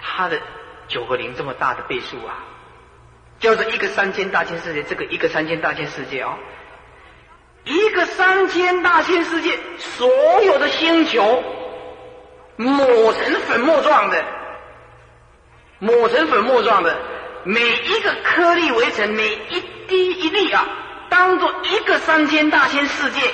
[0.00, 0.40] 它的。
[0.88, 2.42] 九个零这么大的倍数啊，
[3.38, 6.36] 叫做一个三千大千世界，这个一个三千大千世界哦，
[7.63, 10.07] 一个三千大千世界，所
[10.43, 11.43] 有的星球
[12.57, 14.23] 抹成粉末状的，
[15.79, 16.95] 抹成粉末状的，
[17.43, 20.65] 每一个颗粒围成，每一滴一粒啊，
[21.09, 23.31] 当做一个三千大千世界，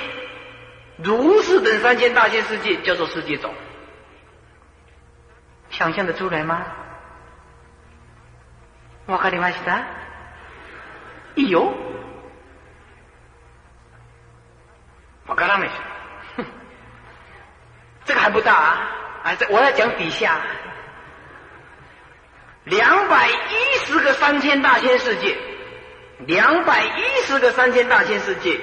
[0.96, 3.52] 如是等三千大千世界叫做世界种，
[5.70, 6.64] 想象得出来吗？
[9.08, 9.84] わかりました
[11.34, 11.74] いいよ。
[15.26, 15.70] わからない。
[18.04, 18.90] 这个还不大啊！
[19.22, 20.40] 啊，这我要讲底下
[22.64, 25.36] 两百一十个三千大千世界，
[26.26, 28.60] 两百一十个三千大千世界，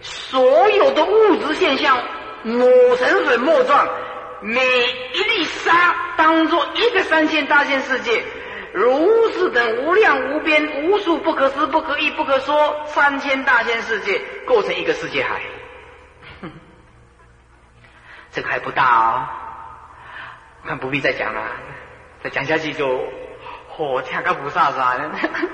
[0.00, 2.02] 所有的物质现象
[2.44, 3.86] 抹成粉末状，
[4.40, 4.60] 每
[5.12, 8.24] 一粒沙当做一个三千大千世界。
[8.72, 15.42] 如是等无量无边无数不可思不可议不可说三千大千世界构成一个世界海，
[18.33, 19.39] 这个还不大啊！
[20.65, 21.41] 看不必再讲了，
[22.23, 23.05] 再讲下去就
[23.75, 25.11] 嚯，天个菩萨啥的，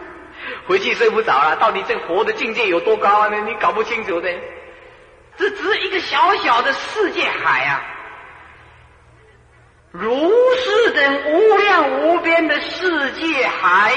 [0.67, 1.55] 回去睡不着了。
[1.57, 3.37] 到底这佛的境界有多高呢？
[3.41, 4.31] 你搞不清楚的。
[5.35, 7.81] 这只是一个小小的世界海啊！
[9.91, 13.93] 如是等无量无边的世界海，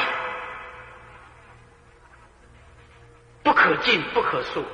[3.43, 4.64] 不可尽不可数。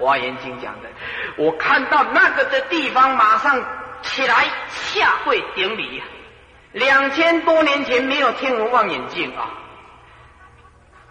[0.00, 0.88] 华严经讲的，
[1.36, 3.62] 我看到那个的地方，马上
[4.02, 6.02] 起来下跪顶礼。
[6.72, 9.50] 两千多年前没有天文望远镜啊，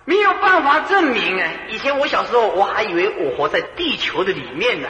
[0.06, 1.50] 没有办法证明啊。
[1.70, 4.88] 以前我小时候，我还以为我活在地球的里面呢。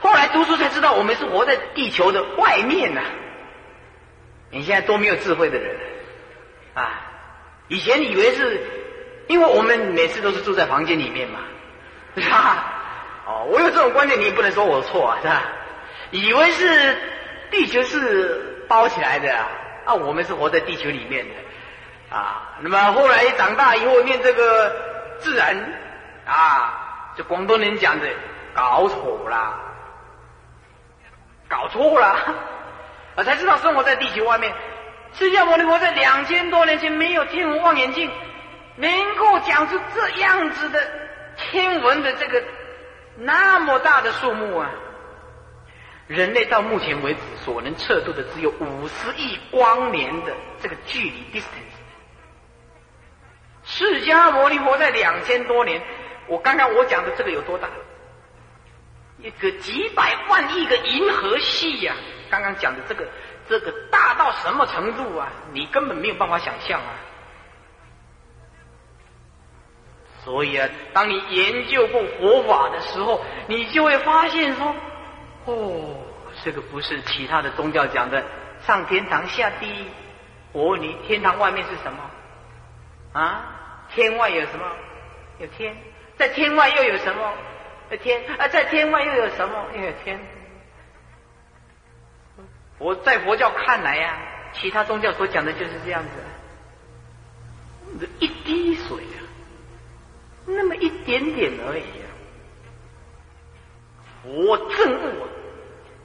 [0.00, 3.02] 后来读书才知道，我们是活在地球的外面呢。
[4.50, 5.76] 你现在多没有智慧的人
[6.74, 7.00] 啊！
[7.68, 8.62] 以前以为是，
[9.26, 11.40] 因为我们每次都是住在房间里面嘛，
[12.14, 12.73] 是吧？
[13.42, 15.42] 我有这种观念，你也不能说我错啊，是吧？
[16.10, 16.96] 以为是
[17.50, 19.34] 地球是包起来的
[19.84, 22.54] 啊，我们是活在地球里面的啊。
[22.60, 24.70] 那么后来长大以后，念这个
[25.18, 25.56] 自然
[26.26, 28.06] 啊，就广东人讲的
[28.54, 29.60] 搞错了。
[31.48, 32.16] 搞错了，
[33.16, 34.52] 我 才知道生活在地球外面。
[35.12, 38.10] 释迦牟尼佛在两千多年前没有天文望远镜，
[38.76, 40.80] 能够讲出这样子的
[41.36, 42.42] 天文的这个
[43.16, 44.70] 那么大的数目啊！
[46.06, 51.78] 人类到目前为止所能测度的只有五十亿光年的这个距离 （distance）。
[53.64, 55.80] 释迦牟尼佛在两千多年，
[56.26, 57.68] 我刚刚我讲的这个有多大？
[59.18, 61.94] 一个几百万亿个银河系呀！
[62.28, 63.08] 刚刚讲的这个，
[63.48, 65.32] 这个大到什么程度啊？
[65.52, 66.92] 你根本没有办法想象啊！
[70.24, 74.74] 所以啊，当你研究过佛法的时候，你就会发现说，
[75.44, 75.96] 哦，
[76.42, 78.24] 这个不是其他的宗教讲的
[78.66, 79.86] 上天堂下地狱。
[80.52, 82.10] 我问你，天堂外面是什么？
[83.12, 84.64] 啊，天外有什么？
[85.38, 85.76] 有天，
[86.16, 87.32] 在天外又有什么？
[87.90, 89.66] 有天啊，在天外又有什么？
[89.76, 90.18] 又有天。
[92.78, 94.18] 我在佛教看来呀，
[94.54, 96.02] 其他宗教所讲的就是这样
[98.00, 99.03] 子，一滴水，
[100.46, 102.08] 那么一点点而已啊。
[104.24, 105.26] 我证悟，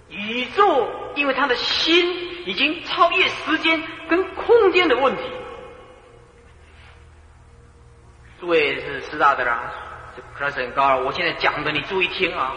[0.09, 5.23] 宇宙因为他的心已经超越时间跟空间的问题。
[8.39, 9.71] 诸位是师大的啦，
[10.15, 11.05] 这课程很高了。
[11.05, 12.55] 我现在讲的，你注意听啊。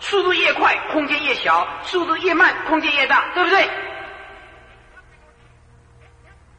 [0.00, 3.68] 速度越快，空间越小；速度越慢，空间越大，对不对？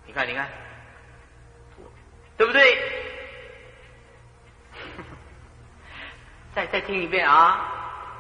[0.05, 0.47] 你看，你看，
[2.37, 2.77] 对不对？
[6.53, 7.67] 再再听一遍啊！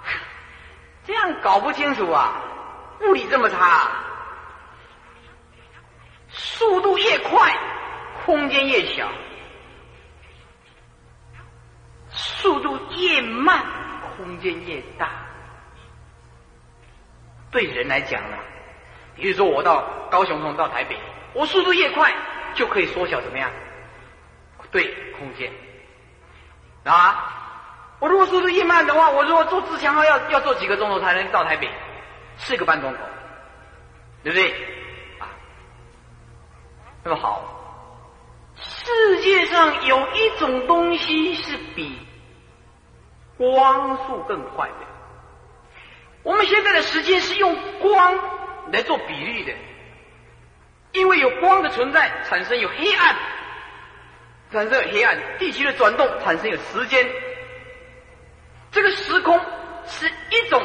[1.05, 2.41] 这样搞不清楚啊！
[3.01, 3.91] 物理这么差，
[6.29, 7.57] 速度越快，
[8.25, 9.07] 空间越小；
[12.09, 13.65] 速度越慢。
[14.17, 15.09] 空间越大，
[17.49, 18.37] 对人来讲呢，
[19.15, 20.95] 比如说我到高雄从到台北，
[21.33, 22.13] 我速度越快，
[22.53, 23.49] 就可以缩小怎么样？
[24.69, 25.51] 对，空间
[26.83, 27.40] 啊！
[28.01, 31.69] 我如果速度一慢的话，我如果坐自强号要要坐几个钟头才能到台北？
[32.37, 32.99] 四个半钟头，
[34.23, 34.51] 对不对？
[35.19, 35.29] 啊，
[37.03, 37.43] 那么好，
[38.55, 41.97] 世界上有一种东西是比。
[43.37, 44.85] 光速更快的，
[46.21, 48.19] 我们现在的时间是用光
[48.71, 49.51] 来做比例的，
[50.91, 53.15] 因为有光的存在，产生有黑暗，
[54.51, 57.09] 产生有黑暗，地球的转动产生有时间，
[58.71, 59.39] 这个时空
[59.85, 60.63] 是一种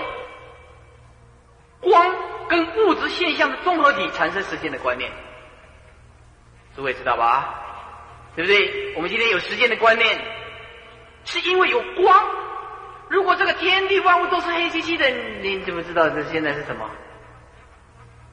[1.80, 2.14] 光
[2.48, 5.10] 跟物质现象的综合体产生时间的观念，
[6.74, 7.62] 诸位知道吧？
[8.36, 8.94] 对不对？
[8.94, 10.20] 我们今天有时间的观念，
[11.24, 12.28] 是因为有光。
[13.08, 15.08] 如果这个天地万物都是黑漆漆的，
[15.40, 16.90] 你怎么知道这现在是什么？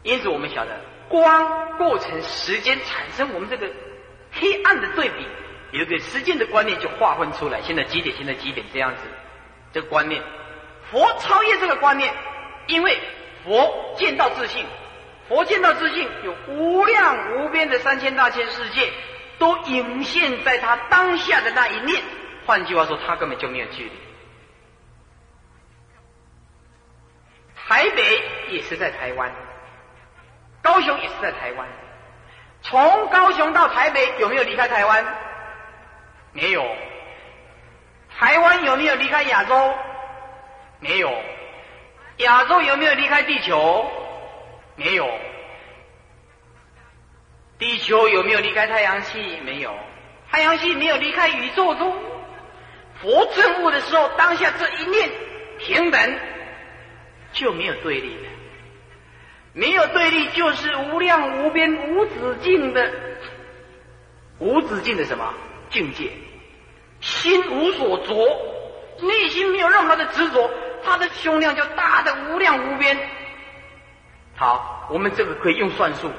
[0.03, 3.71] 因此，我们晓得光构成时间，产生我们这个
[4.32, 5.26] 黑暗的对比，
[5.71, 7.61] 有个时间的观念就划分出来。
[7.61, 8.15] 现在几点？
[8.17, 8.65] 现在几点？
[8.74, 9.01] 这样子，
[9.74, 10.21] 这个观念，
[10.91, 12.13] 佛超越这个观念，
[12.67, 12.97] 因为
[13.43, 14.65] 佛见到自信，
[15.28, 18.89] 佛见到自信有无量无边的三千大千世界，
[19.39, 22.01] 都隐现在他当下的那一念。
[22.45, 23.91] 换句话说，他根本就没有距离。
[27.67, 29.32] 台北也是在台湾，
[30.61, 31.67] 高雄也是在台湾。
[32.61, 35.03] 从高雄到台北有没有离开台湾？
[36.32, 36.63] 没有。
[38.24, 39.74] 台湾有没有离开亚洲？
[40.80, 41.13] 没有。
[42.19, 43.86] 亚洲有没有离开地球？
[44.78, 45.09] 没有。
[47.59, 49.19] 地球有没有离开太阳系？
[49.43, 49.76] 没有。
[50.32, 51.93] 太阳系没有离开宇宙中。
[53.01, 55.09] 佛证悟的时候，当下这一念
[55.59, 56.19] 平等。
[57.34, 58.30] 就没有对立的，
[59.51, 62.89] 没有对立，就是无量无边无止境的
[64.38, 65.34] 无止境的什么
[65.69, 66.09] 境界？
[67.03, 68.15] 心无所着，
[69.05, 70.49] 内心没有任何的执着，
[70.85, 72.97] 他的胸量就大的无量无边。
[74.37, 76.09] 好，我们这个可以用算术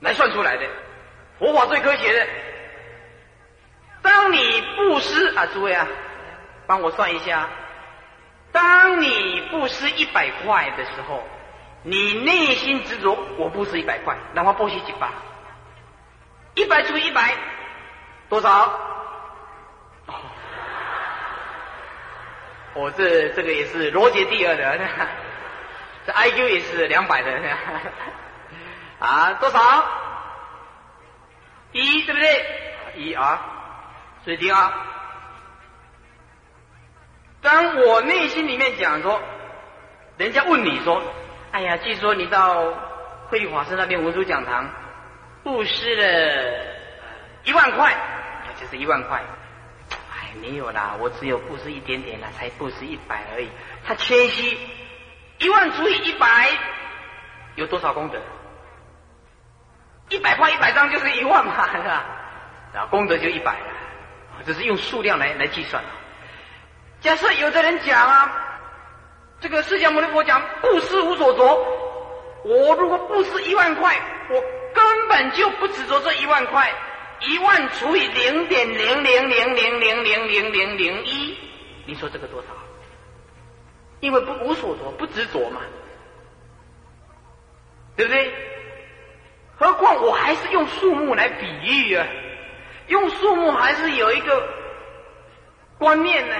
[0.00, 0.66] 来算出来的，
[1.38, 2.26] 佛法最科学的。
[4.00, 5.86] 当你布施啊，诸位啊，
[6.66, 7.46] 帮我算一下。
[8.52, 11.22] 当你布施一百块的时候，
[11.82, 15.08] 你内心执着，我布施一百块，哪怕布施几百，
[16.54, 17.34] 一百除以一百，
[18.30, 18.94] 多少？
[22.76, 24.78] 我这这个也是罗杰第二的，
[26.06, 27.32] 这 IQ 也是两百的，
[29.00, 29.84] 啊，多少？
[31.72, 32.44] 一，对不对？
[32.96, 33.40] 一啊，
[34.24, 34.72] 所以听啊。
[37.42, 39.20] 当我内心里面讲说，
[40.18, 41.02] 人家问你说
[41.52, 42.72] ：“哎呀，据说你到
[43.28, 44.68] 慧律法师那边文殊讲堂
[45.42, 46.64] 布施了
[47.44, 47.94] 一万块，
[48.60, 49.22] 就是一万块。”
[50.40, 53.48] 没有啦，我只有布施一点点啦，才布施一百而已。
[53.84, 54.58] 他谦虚，
[55.38, 56.50] 一万除以一百
[57.56, 58.18] 有多少功德？
[60.08, 62.04] 一百块一百张就是一万嘛，是吧？
[62.74, 65.82] 啊功德就一百了，这是用数量来来计算。
[67.00, 68.30] 假设有的人讲啊，
[69.40, 71.44] 这个释迦牟尼佛讲布施无所着，
[72.44, 73.96] 我如果布施一万块，
[74.30, 74.40] 我
[74.74, 76.72] 根本就不执着这一万块，
[77.20, 81.36] 一万除以零点零零零零零零零零零一，
[81.86, 82.48] 你说这个多少？
[84.00, 85.60] 因为不无所着，不执着嘛，
[87.96, 88.32] 对不对？
[89.58, 92.06] 何况我还是用数目来比喻啊，
[92.88, 94.48] 用数目还是有一个
[95.78, 96.34] 观念呢。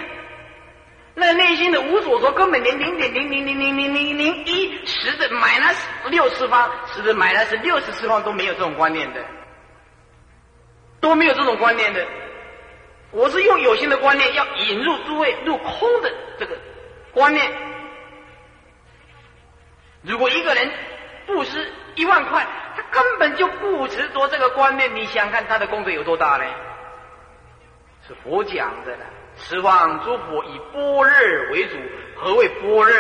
[1.15, 5.79] 那内心的无所着，根本连零点零零零零零零零一十的 minus
[6.11, 9.25] 六次方，十的 minus 六十次方都没有这种观念的，
[11.07, 12.05] 都没有这种观念的。
[13.13, 16.59] 我是用有形的观念，要引入诸位入空的这个
[17.13, 17.49] 观念。
[20.03, 20.69] 如果一个人
[21.25, 22.45] 布施一万块，
[22.75, 26.45] 他根本就不执着这个观念，你想看他的功德有多大呢？
[28.09, 29.05] 是佛讲的呢。
[29.39, 31.77] 十方诸佛以般若为主，
[32.17, 32.91] 何谓般若？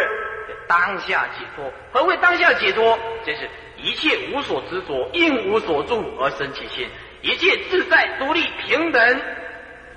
[0.68, 1.72] 当下解脱。
[1.92, 2.96] 何谓当下解脱？
[3.24, 6.88] 这是一切无所执着，应无所住而生其心，
[7.22, 9.22] 一切自在独立平等，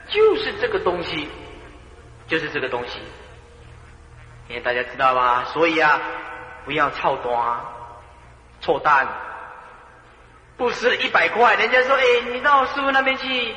[0.07, 1.30] 就是这个东西，
[2.28, 2.99] 就是这个东西。
[4.47, 5.45] 因为大家知道吧？
[5.53, 6.01] 所以啊，
[6.65, 7.34] 不要操单、
[8.61, 9.07] 错单，
[10.57, 13.55] 不施一百块，人家说：“哎，你到师傅那边去。”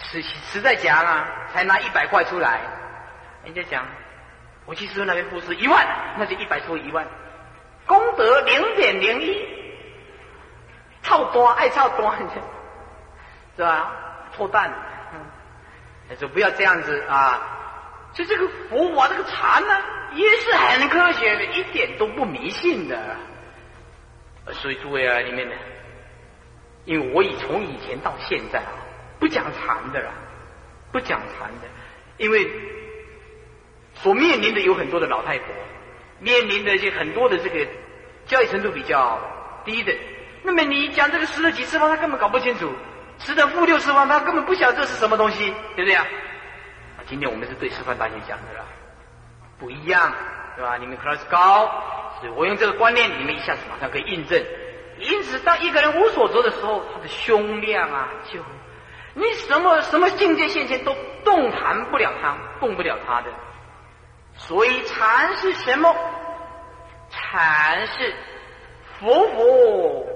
[0.00, 2.60] 实实在讲啊，才拿一百块出来，
[3.44, 3.84] 人家讲，
[4.64, 5.84] 我去师傅那边布施一万，
[6.16, 7.04] 那就一百除一万，
[7.84, 9.44] 功德零点零一，
[11.02, 12.14] 操多爱操多，
[13.58, 13.92] 是吧？
[14.36, 14.72] 错蛋，
[16.08, 17.42] 他说不要这样子啊！
[18.14, 19.76] 就这个佛法这个禅呢，
[20.14, 23.16] 也是很科学的，一点都不迷信的。
[24.52, 25.56] 所以诸位啊，里面呢，
[26.84, 28.70] 因为我已从以前到现在啊。
[29.18, 30.12] 不讲禅的啦，
[30.92, 31.66] 不讲禅的，
[32.16, 32.48] 因为
[33.94, 35.46] 所面临的有很多的老太婆，
[36.20, 37.66] 面临的一些很多的这个
[38.24, 39.18] 教育程度比较
[39.64, 39.92] 低的。
[40.44, 42.68] 那么你讲这个十的几次方，他根本搞不清楚；
[43.18, 46.06] 吃的负六次方，他根本不晓得这是什么东西，对不对啊？
[47.06, 48.64] 今天我们是对师范大学讲的啦，
[49.58, 50.12] 不一样，
[50.56, 50.76] 对吧？
[50.76, 51.70] 你们 class 高，
[52.20, 54.42] 所以我用这个观念，你们一下子马上可以印证。
[54.98, 58.40] 因此，当一个人无所着的时候，他的胸量啊，就。
[59.14, 60.94] 你什么什么境界现前都
[61.24, 63.30] 动弹不了他，动不了他的。
[64.34, 65.94] 所以禅是什么？
[67.10, 68.14] 禅是
[69.00, 70.06] 佛佛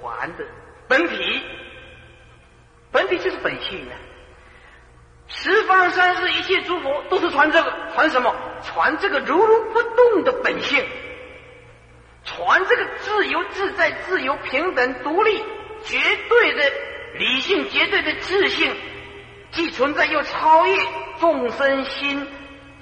[0.00, 0.44] 传的
[0.86, 1.42] 本体，
[2.94, 3.92] 本体就是本性的。
[5.26, 8.34] 十方三世一切诸佛都是传这个，传什么？
[8.62, 10.82] 传这个如如不动的本性，
[12.24, 15.44] 传这个自由自在、自由平等、独立、
[15.84, 15.98] 绝
[16.30, 16.72] 对的。
[17.16, 18.74] 理性绝对的自信，
[19.52, 20.76] 既存在又超越
[21.20, 22.26] 众生心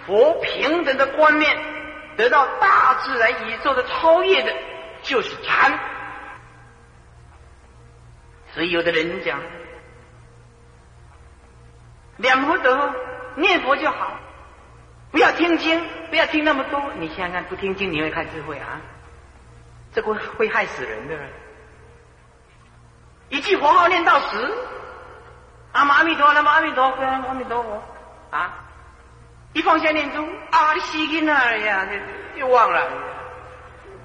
[0.07, 1.55] 佛平等的观念，
[2.17, 4.51] 得到大自然宇宙的超越的，
[5.03, 5.79] 就是禅。
[8.55, 9.39] 所以有的人讲，
[12.23, 12.95] 两不得
[13.35, 14.19] 念佛就好，
[15.11, 16.81] 不要听经，不要听那么多。
[16.99, 18.81] 你想想看，不听经你会开智慧啊？
[19.93, 21.15] 这会会害死人的。
[23.29, 24.57] 一句佛号念到死，
[25.73, 27.83] 阿弥阿弥陀，佛，阿弥陀佛，阿弥陀佛，
[28.31, 28.55] 啊！
[29.53, 31.87] 一放下念珠，啊，你吸进那呀，
[32.37, 32.89] 又忘了，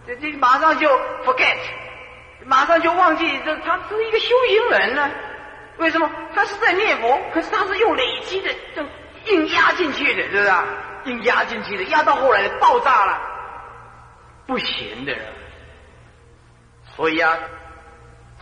[0.06, 0.90] 这这马上就
[1.24, 1.58] forget，
[2.46, 5.10] 马上就忘记，这他是一个修行人呢？
[5.78, 6.10] 为什么？
[6.34, 8.86] 他是在念佛，可是他是用累积的，这
[9.32, 10.54] 硬压进去的，是不是？
[11.06, 13.22] 硬压进去的，压到后来爆炸了，
[14.46, 15.16] 不行的。
[16.96, 17.38] 所以啊。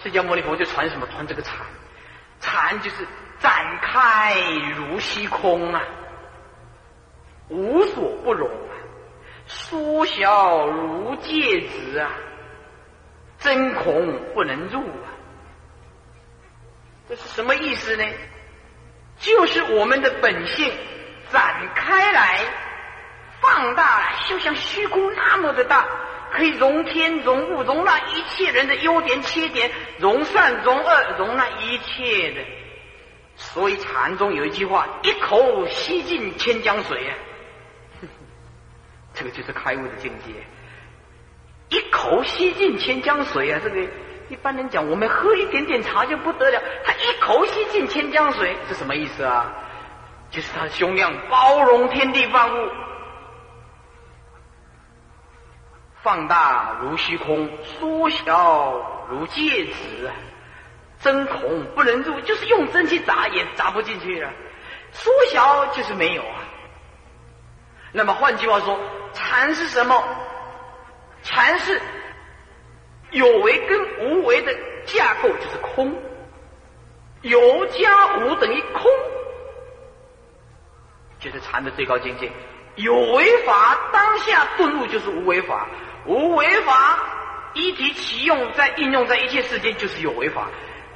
[0.03, 1.07] 释迦牟尼佛就传什么？
[1.07, 1.55] 传这个禅，
[2.41, 3.07] 禅就是
[3.39, 4.35] 展开
[4.75, 5.81] 如虚空啊，
[7.47, 8.75] 无所不容啊，
[9.47, 12.11] 缩小如芥子啊，
[13.39, 15.14] 真空不能入啊。
[17.07, 18.03] 这是什么意思呢？
[19.19, 20.71] 就是我们的本性
[21.31, 22.39] 展开来，
[23.41, 25.87] 放大来，就像虚空那么的大。
[26.31, 32.41] 可以容天容物，容纳一切人的优点缺点，容善容恶，容纳一切的。
[33.37, 37.15] 所以禅宗有一句话：“一口吸尽千江水。”啊，
[39.13, 40.33] 这个就是开悟的境界。
[41.69, 43.61] 一口吸尽千江水啊！
[43.63, 43.87] 这个
[44.29, 49.53] 一般人讲，我们喝一点点茶就不得了，他一口吸进千江水，这什么意思啊？
[50.31, 52.69] 就是他的胸量包容天地万物。
[56.01, 60.11] 放大如虚空，缩小如戒指，
[60.99, 64.31] 针孔不能入，就是用针去砸也砸不进去啊。
[64.91, 66.43] 缩小就是没有啊。
[67.91, 68.79] 那么换句话说，
[69.13, 70.03] 禅是什么？
[71.23, 71.81] 禅是
[73.15, 74.53] 有为跟无为的
[74.85, 75.95] 架构，就是空。
[77.21, 78.83] 有加无等于空，
[81.19, 82.29] 就是禅的最高境界。
[82.75, 85.65] 有为法当下顿悟就是无为法，
[86.05, 86.99] 无为法
[87.53, 90.47] 一体其用，在应用在一切世间就是有为法。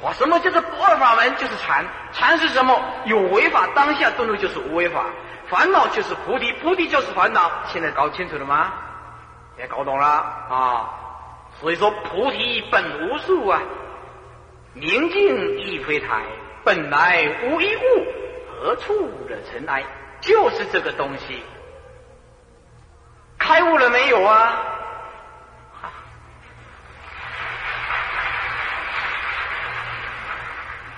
[0.01, 1.35] 哇，什么叫做不二法门？
[1.37, 1.85] 就是禅。
[2.11, 2.79] 禅是什么？
[3.05, 5.05] 有为法当下顿悟就是无为法。
[5.47, 7.49] 烦恼就是菩提，菩提就是烦恼。
[7.65, 8.73] 现在搞清楚了吗？
[9.57, 10.89] 也搞懂了啊。
[11.61, 13.61] 所以说，菩提本无树啊，
[14.73, 16.23] 明镜亦非台，
[16.63, 17.79] 本来无一物，
[18.47, 18.93] 何处
[19.27, 19.83] 惹尘埃？
[20.21, 21.43] 就是这个东西。
[23.37, 24.57] 开悟了没有啊？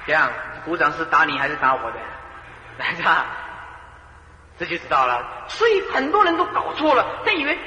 [0.05, 0.31] 这样，
[0.65, 1.97] 鼓掌是打你还是打我的？
[2.77, 3.25] 来着，
[4.59, 5.45] 这就知道了。
[5.47, 7.57] 所以很多人都搞错了，他以为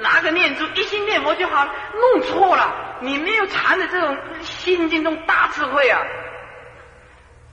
[0.00, 2.98] 拿个念珠一心念佛就好了，弄错了。
[3.00, 6.02] 你没有禅的这种心境中大智慧啊！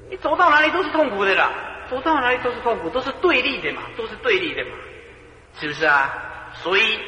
[0.09, 1.51] 你走到哪里都是痛苦的了，
[1.89, 4.71] 走到哪里都是痛苦，都是对立的嘛，都是对立的嘛，
[5.59, 6.13] 是不是啊？
[6.53, 6.99] 所以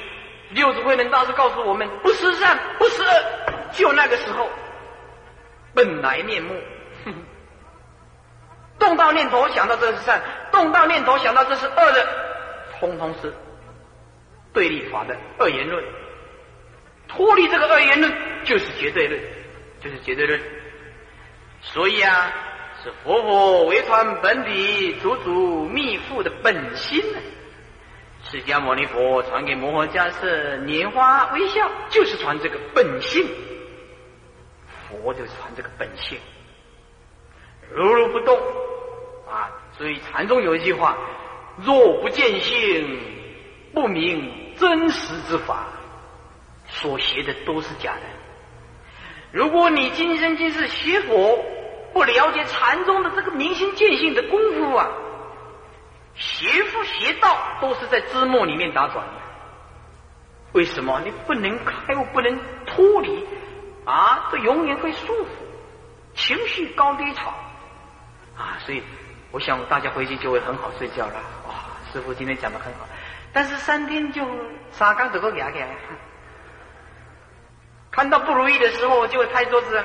[0.51, 3.23] 六祖慧能大师告诉我们：不识善，不识恶，
[3.71, 4.49] 就那个时候
[5.73, 6.55] 本来面目。
[8.77, 10.21] 动到念头想到这是善，
[10.53, 12.07] 动到念头想到这是恶的，
[12.79, 13.33] 通通是
[14.53, 15.83] 对立法的二言论。
[17.07, 19.19] 脱离这个二言论，就是绝对论，
[19.81, 20.39] 就是绝对论。
[21.61, 22.31] 所以啊，
[22.83, 27.19] 是佛佛为传本体祖祖密父的本心呢。
[28.29, 33.27] 释迦牟尼佛传给摩诃迦叶拈花微笑，就是传这个本性。
[34.87, 36.17] 佛就是传这个本性。
[37.71, 38.37] 如如不动
[39.29, 39.49] 啊！
[39.77, 40.97] 所以禅宗有一句话
[41.63, 42.99] ：“若不见性，
[43.73, 45.67] 不明真实之法。”
[46.71, 48.01] 所学的都是假的。
[49.31, 51.43] 如果你今生今世学佛，
[51.93, 54.87] 不了解禅宗的这个明心见性的功夫啊，
[56.13, 59.13] 学佛学道都是在枝末里面打转的。
[60.51, 61.01] 为什么？
[61.03, 63.25] 你不能开悟，不能脱离
[63.85, 65.27] 啊，这永远会束缚，
[66.13, 67.33] 情绪高低潮。
[68.37, 68.83] 啊，所以
[69.31, 71.13] 我想大家回去就会很好睡觉了。
[71.47, 71.53] 哇，
[71.91, 72.87] 师傅今天讲的很好，
[73.39, 74.21] 但是三天就
[74.73, 75.65] 沙缸都够牙给。
[77.89, 79.81] 看到不如意的时候就会拍桌子，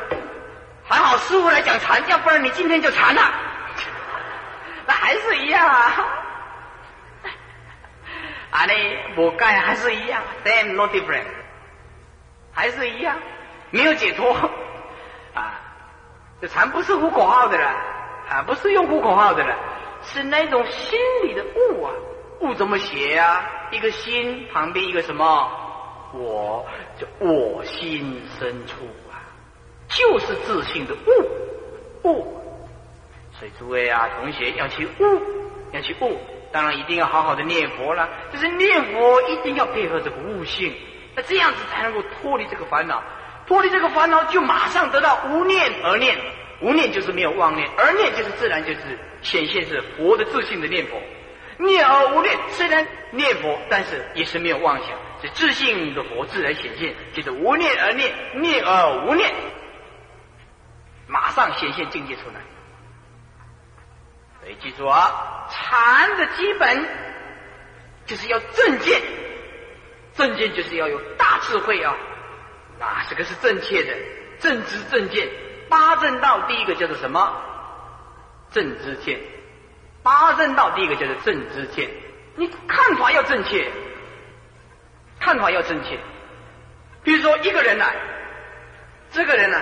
[0.84, 3.22] 还好师傅来讲禅，要不然你今天就禅了。
[4.86, 6.04] 那还是一样啊，
[8.50, 11.22] 啊嘞，我盖还是一样，damn no different，
[12.52, 13.16] 还是一样，
[13.70, 14.34] 没有解脱。
[15.32, 15.60] 啊，
[16.40, 17.68] 这禅不是呼口号的了。
[18.30, 19.54] 啊，不是用呼口号的了，
[20.02, 21.94] 是那种心里的悟啊，
[22.40, 23.44] 悟怎么写啊？
[23.70, 25.50] 一个心旁边一个什么？
[26.12, 26.64] 我，
[26.98, 29.18] 就我心深处啊，
[29.88, 32.40] 就是自信的悟，悟。
[33.38, 35.22] 所以诸位啊，同学要去悟，
[35.72, 36.20] 要去悟，
[36.52, 38.08] 当然一定要好好的念佛了。
[38.32, 40.72] 就是念佛一定要配合这个悟性，
[41.16, 43.02] 那这样子才能够脱离这个烦恼，
[43.46, 46.16] 脱离这个烦恼就马上得到无念而念。
[46.60, 48.80] 无念就是没有妄念，而念就是自然就是
[49.20, 50.96] 显现是佛的自信的念佛。
[51.58, 54.90] 念而无念，虽然念佛，但是也是没有妄想，
[55.22, 59.32] 是自信的佛自然显现，就是无念而念，念而无念，
[61.06, 62.40] 马上显现境界出来。
[64.40, 66.86] 所以记住啊，禅的基本
[68.06, 69.00] 就是要正见，
[70.14, 71.96] 正见就是要有大智慧啊，
[72.80, 73.94] 啊，这个是正确的
[74.40, 75.28] 正知正见。
[75.66, 77.40] 八正道第一个叫做什么？
[78.50, 79.18] 正知见。
[80.04, 81.90] 八正道第一个叫做正知见。
[82.36, 83.72] 你看法要正确，
[85.18, 85.98] 看法要正确。
[87.02, 87.96] 比如说一个人来，
[89.10, 89.60] 这个人呢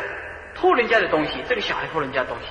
[0.54, 2.48] 偷人家的东西，这个小孩偷人家东西，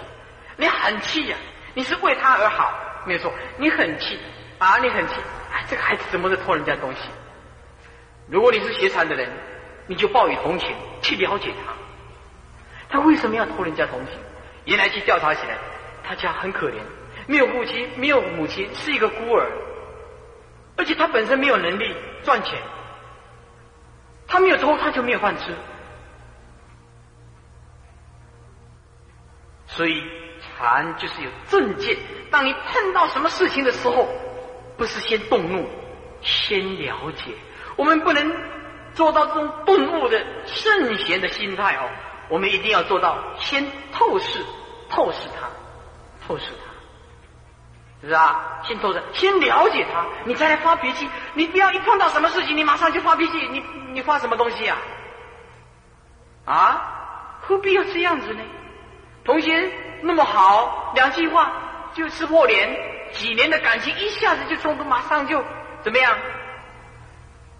[0.56, 1.38] 你很气呀，
[1.74, 2.74] 你是为他而好，
[3.06, 4.18] 没有错，你很气
[4.58, 5.16] 啊，你很气，
[5.54, 7.00] 哎，这个孩子怎么在偷人家东西？
[8.30, 9.30] 如果你是学禅的人，
[9.88, 11.74] 你就报以同情，去了解他。
[12.90, 14.12] 他为什么要偷人家东西？
[14.64, 15.58] 原来去调查起来，
[16.04, 16.76] 他家很可怜，
[17.32, 19.50] 没有父亲，没有母亲，是一个孤儿，
[20.76, 22.62] 而且他本身没有能力赚钱，
[24.28, 25.56] 他没有偷，他就没有饭吃。
[29.66, 30.04] 所以
[30.42, 31.98] 禅就是有正见。
[32.30, 34.10] 当你碰到什么事情的时候，
[34.78, 35.66] 不是先动怒，
[36.22, 37.32] 先了解。
[37.78, 38.30] 我们不能
[38.94, 41.90] 做到这种顿悟的圣贤的心态哦。
[42.28, 44.44] 我们一定要做到先透视、
[44.90, 45.50] 透视他、
[46.28, 46.71] 透视他，
[48.08, 48.60] 是啊？
[48.64, 51.08] 先做着，先了解他，你再来发脾气。
[51.34, 53.48] 你不要一碰到什么事情，你马上就发脾气。
[53.50, 54.78] 你你发什么东西啊？
[56.46, 56.98] 啊？
[57.42, 58.44] 何必要这样子呢？
[59.24, 59.72] 同学
[60.02, 61.52] 那么好，两句话
[61.94, 62.76] 就撕破脸，
[63.12, 65.44] 几年的感情一下子就冲突，马上就
[65.84, 66.18] 怎么样？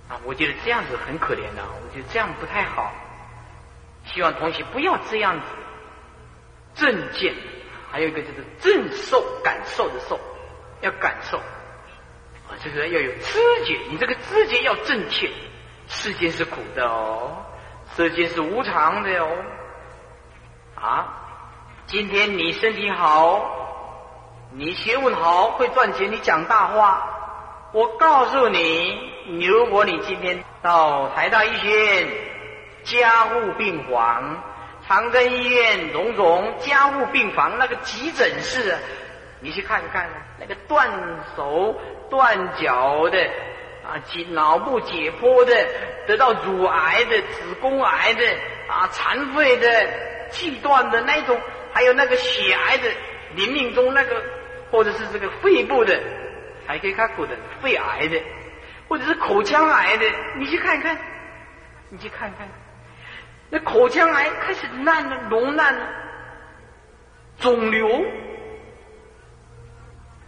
[0.10, 2.92] 啊，我觉得这样子很可怜的，我觉得这样不太好。
[4.06, 5.46] 希望同学不要这样子，
[6.74, 7.36] 正见，
[7.92, 10.20] 还有一个就是正受感受的受，
[10.82, 15.30] 要感受啊，这个人要有知觉，你这个知觉要正确。
[15.88, 17.38] 世间是苦的哦，
[17.96, 19.28] 世间是无常的哦。
[20.76, 21.08] 啊，
[21.86, 23.44] 今天你身体好，
[24.52, 27.08] 你学问好，会赚钱，你讲大话。
[27.74, 29.12] 我告诉你，
[29.46, 32.08] 如果你今天到台大医学院
[32.84, 34.44] 加护病房、
[34.88, 38.78] 长庚医院荣总加护病房那个急诊室，
[39.42, 40.10] 你去看一看
[40.42, 40.90] 那个断
[41.38, 41.80] 手
[42.10, 43.30] 断脚的。
[43.84, 45.54] 啊，解脑部解剖的，
[46.06, 48.24] 得到乳癌的、子宫癌的，
[48.70, 49.68] 啊，残废的、
[50.30, 51.42] 气断的那种，
[51.74, 52.88] 还有那个血癌的，
[53.34, 54.22] 临命中那个，
[54.70, 56.00] 或者是这个肺部的，
[56.68, 58.22] 还可以看过的肺癌的，
[58.88, 60.06] 或者是口腔癌的，
[60.38, 60.96] 你去看看，
[61.90, 62.48] 你去看看，
[63.50, 65.88] 那口腔癌开始烂了、脓烂了、
[67.40, 67.88] 肿瘤，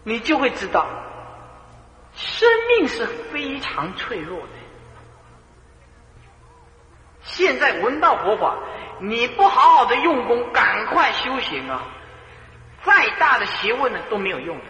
[0.04, 0.86] 你就会知道。
[2.16, 4.48] 生命是非常脆弱的。
[7.22, 8.56] 现在闻到佛法，
[9.00, 11.82] 你不好好的用功，赶快修行啊！
[12.84, 14.66] 再大的学问呢都没有用的，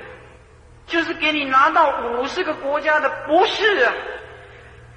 [0.86, 3.94] 就是给你拿到五十个国家的博士啊，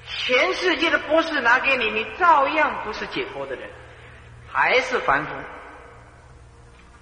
[0.07, 3.69] 全世界的博士拿给你，你照样不是解脱的人，
[4.53, 5.33] 还是凡夫。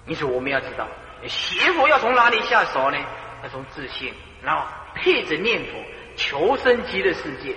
[0.07, 0.89] 你说我们要知道，
[1.27, 2.99] 学佛要从哪里下手呢？
[3.45, 4.67] 要从自信，然后。
[4.97, 5.73] 配着念佛
[6.15, 7.57] 求生极乐世界，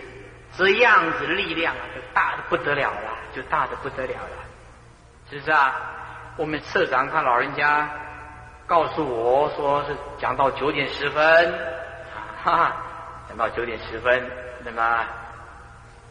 [0.58, 4.44] 这样子力量啊，就大的不得了了，就大的不得了了，
[5.30, 5.76] 是不是啊？
[6.36, 7.88] 我们社长他老人家
[8.66, 11.54] 告诉我说是讲到九点十分，
[12.44, 12.78] 哈哈，
[13.30, 14.28] 讲到九点十分，
[14.66, 14.82] 那么，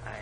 [0.07, 0.13] 哎，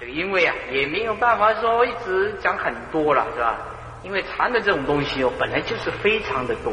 [0.00, 3.58] 这个因为啊也没有办法说一直讲很多了，是吧？
[4.02, 6.72] 因为禅的这种东西哦，本来就是非常的多，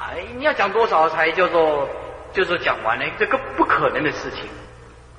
[0.00, 1.88] 哎，你要讲多少才叫做？
[2.32, 4.46] 就是讲完呢，这个不可能的事情，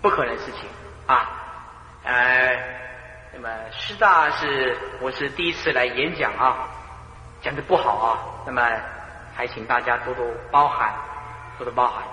[0.04, 0.70] 不可能事情
[1.08, 1.28] 啊！
[2.04, 2.56] 呃，
[3.34, 6.70] 那么师大是我是第一次来演讲啊，
[7.42, 8.62] 讲的不好啊，那么
[9.36, 10.94] 还请大家多多包涵，
[11.58, 12.04] 多多包涵。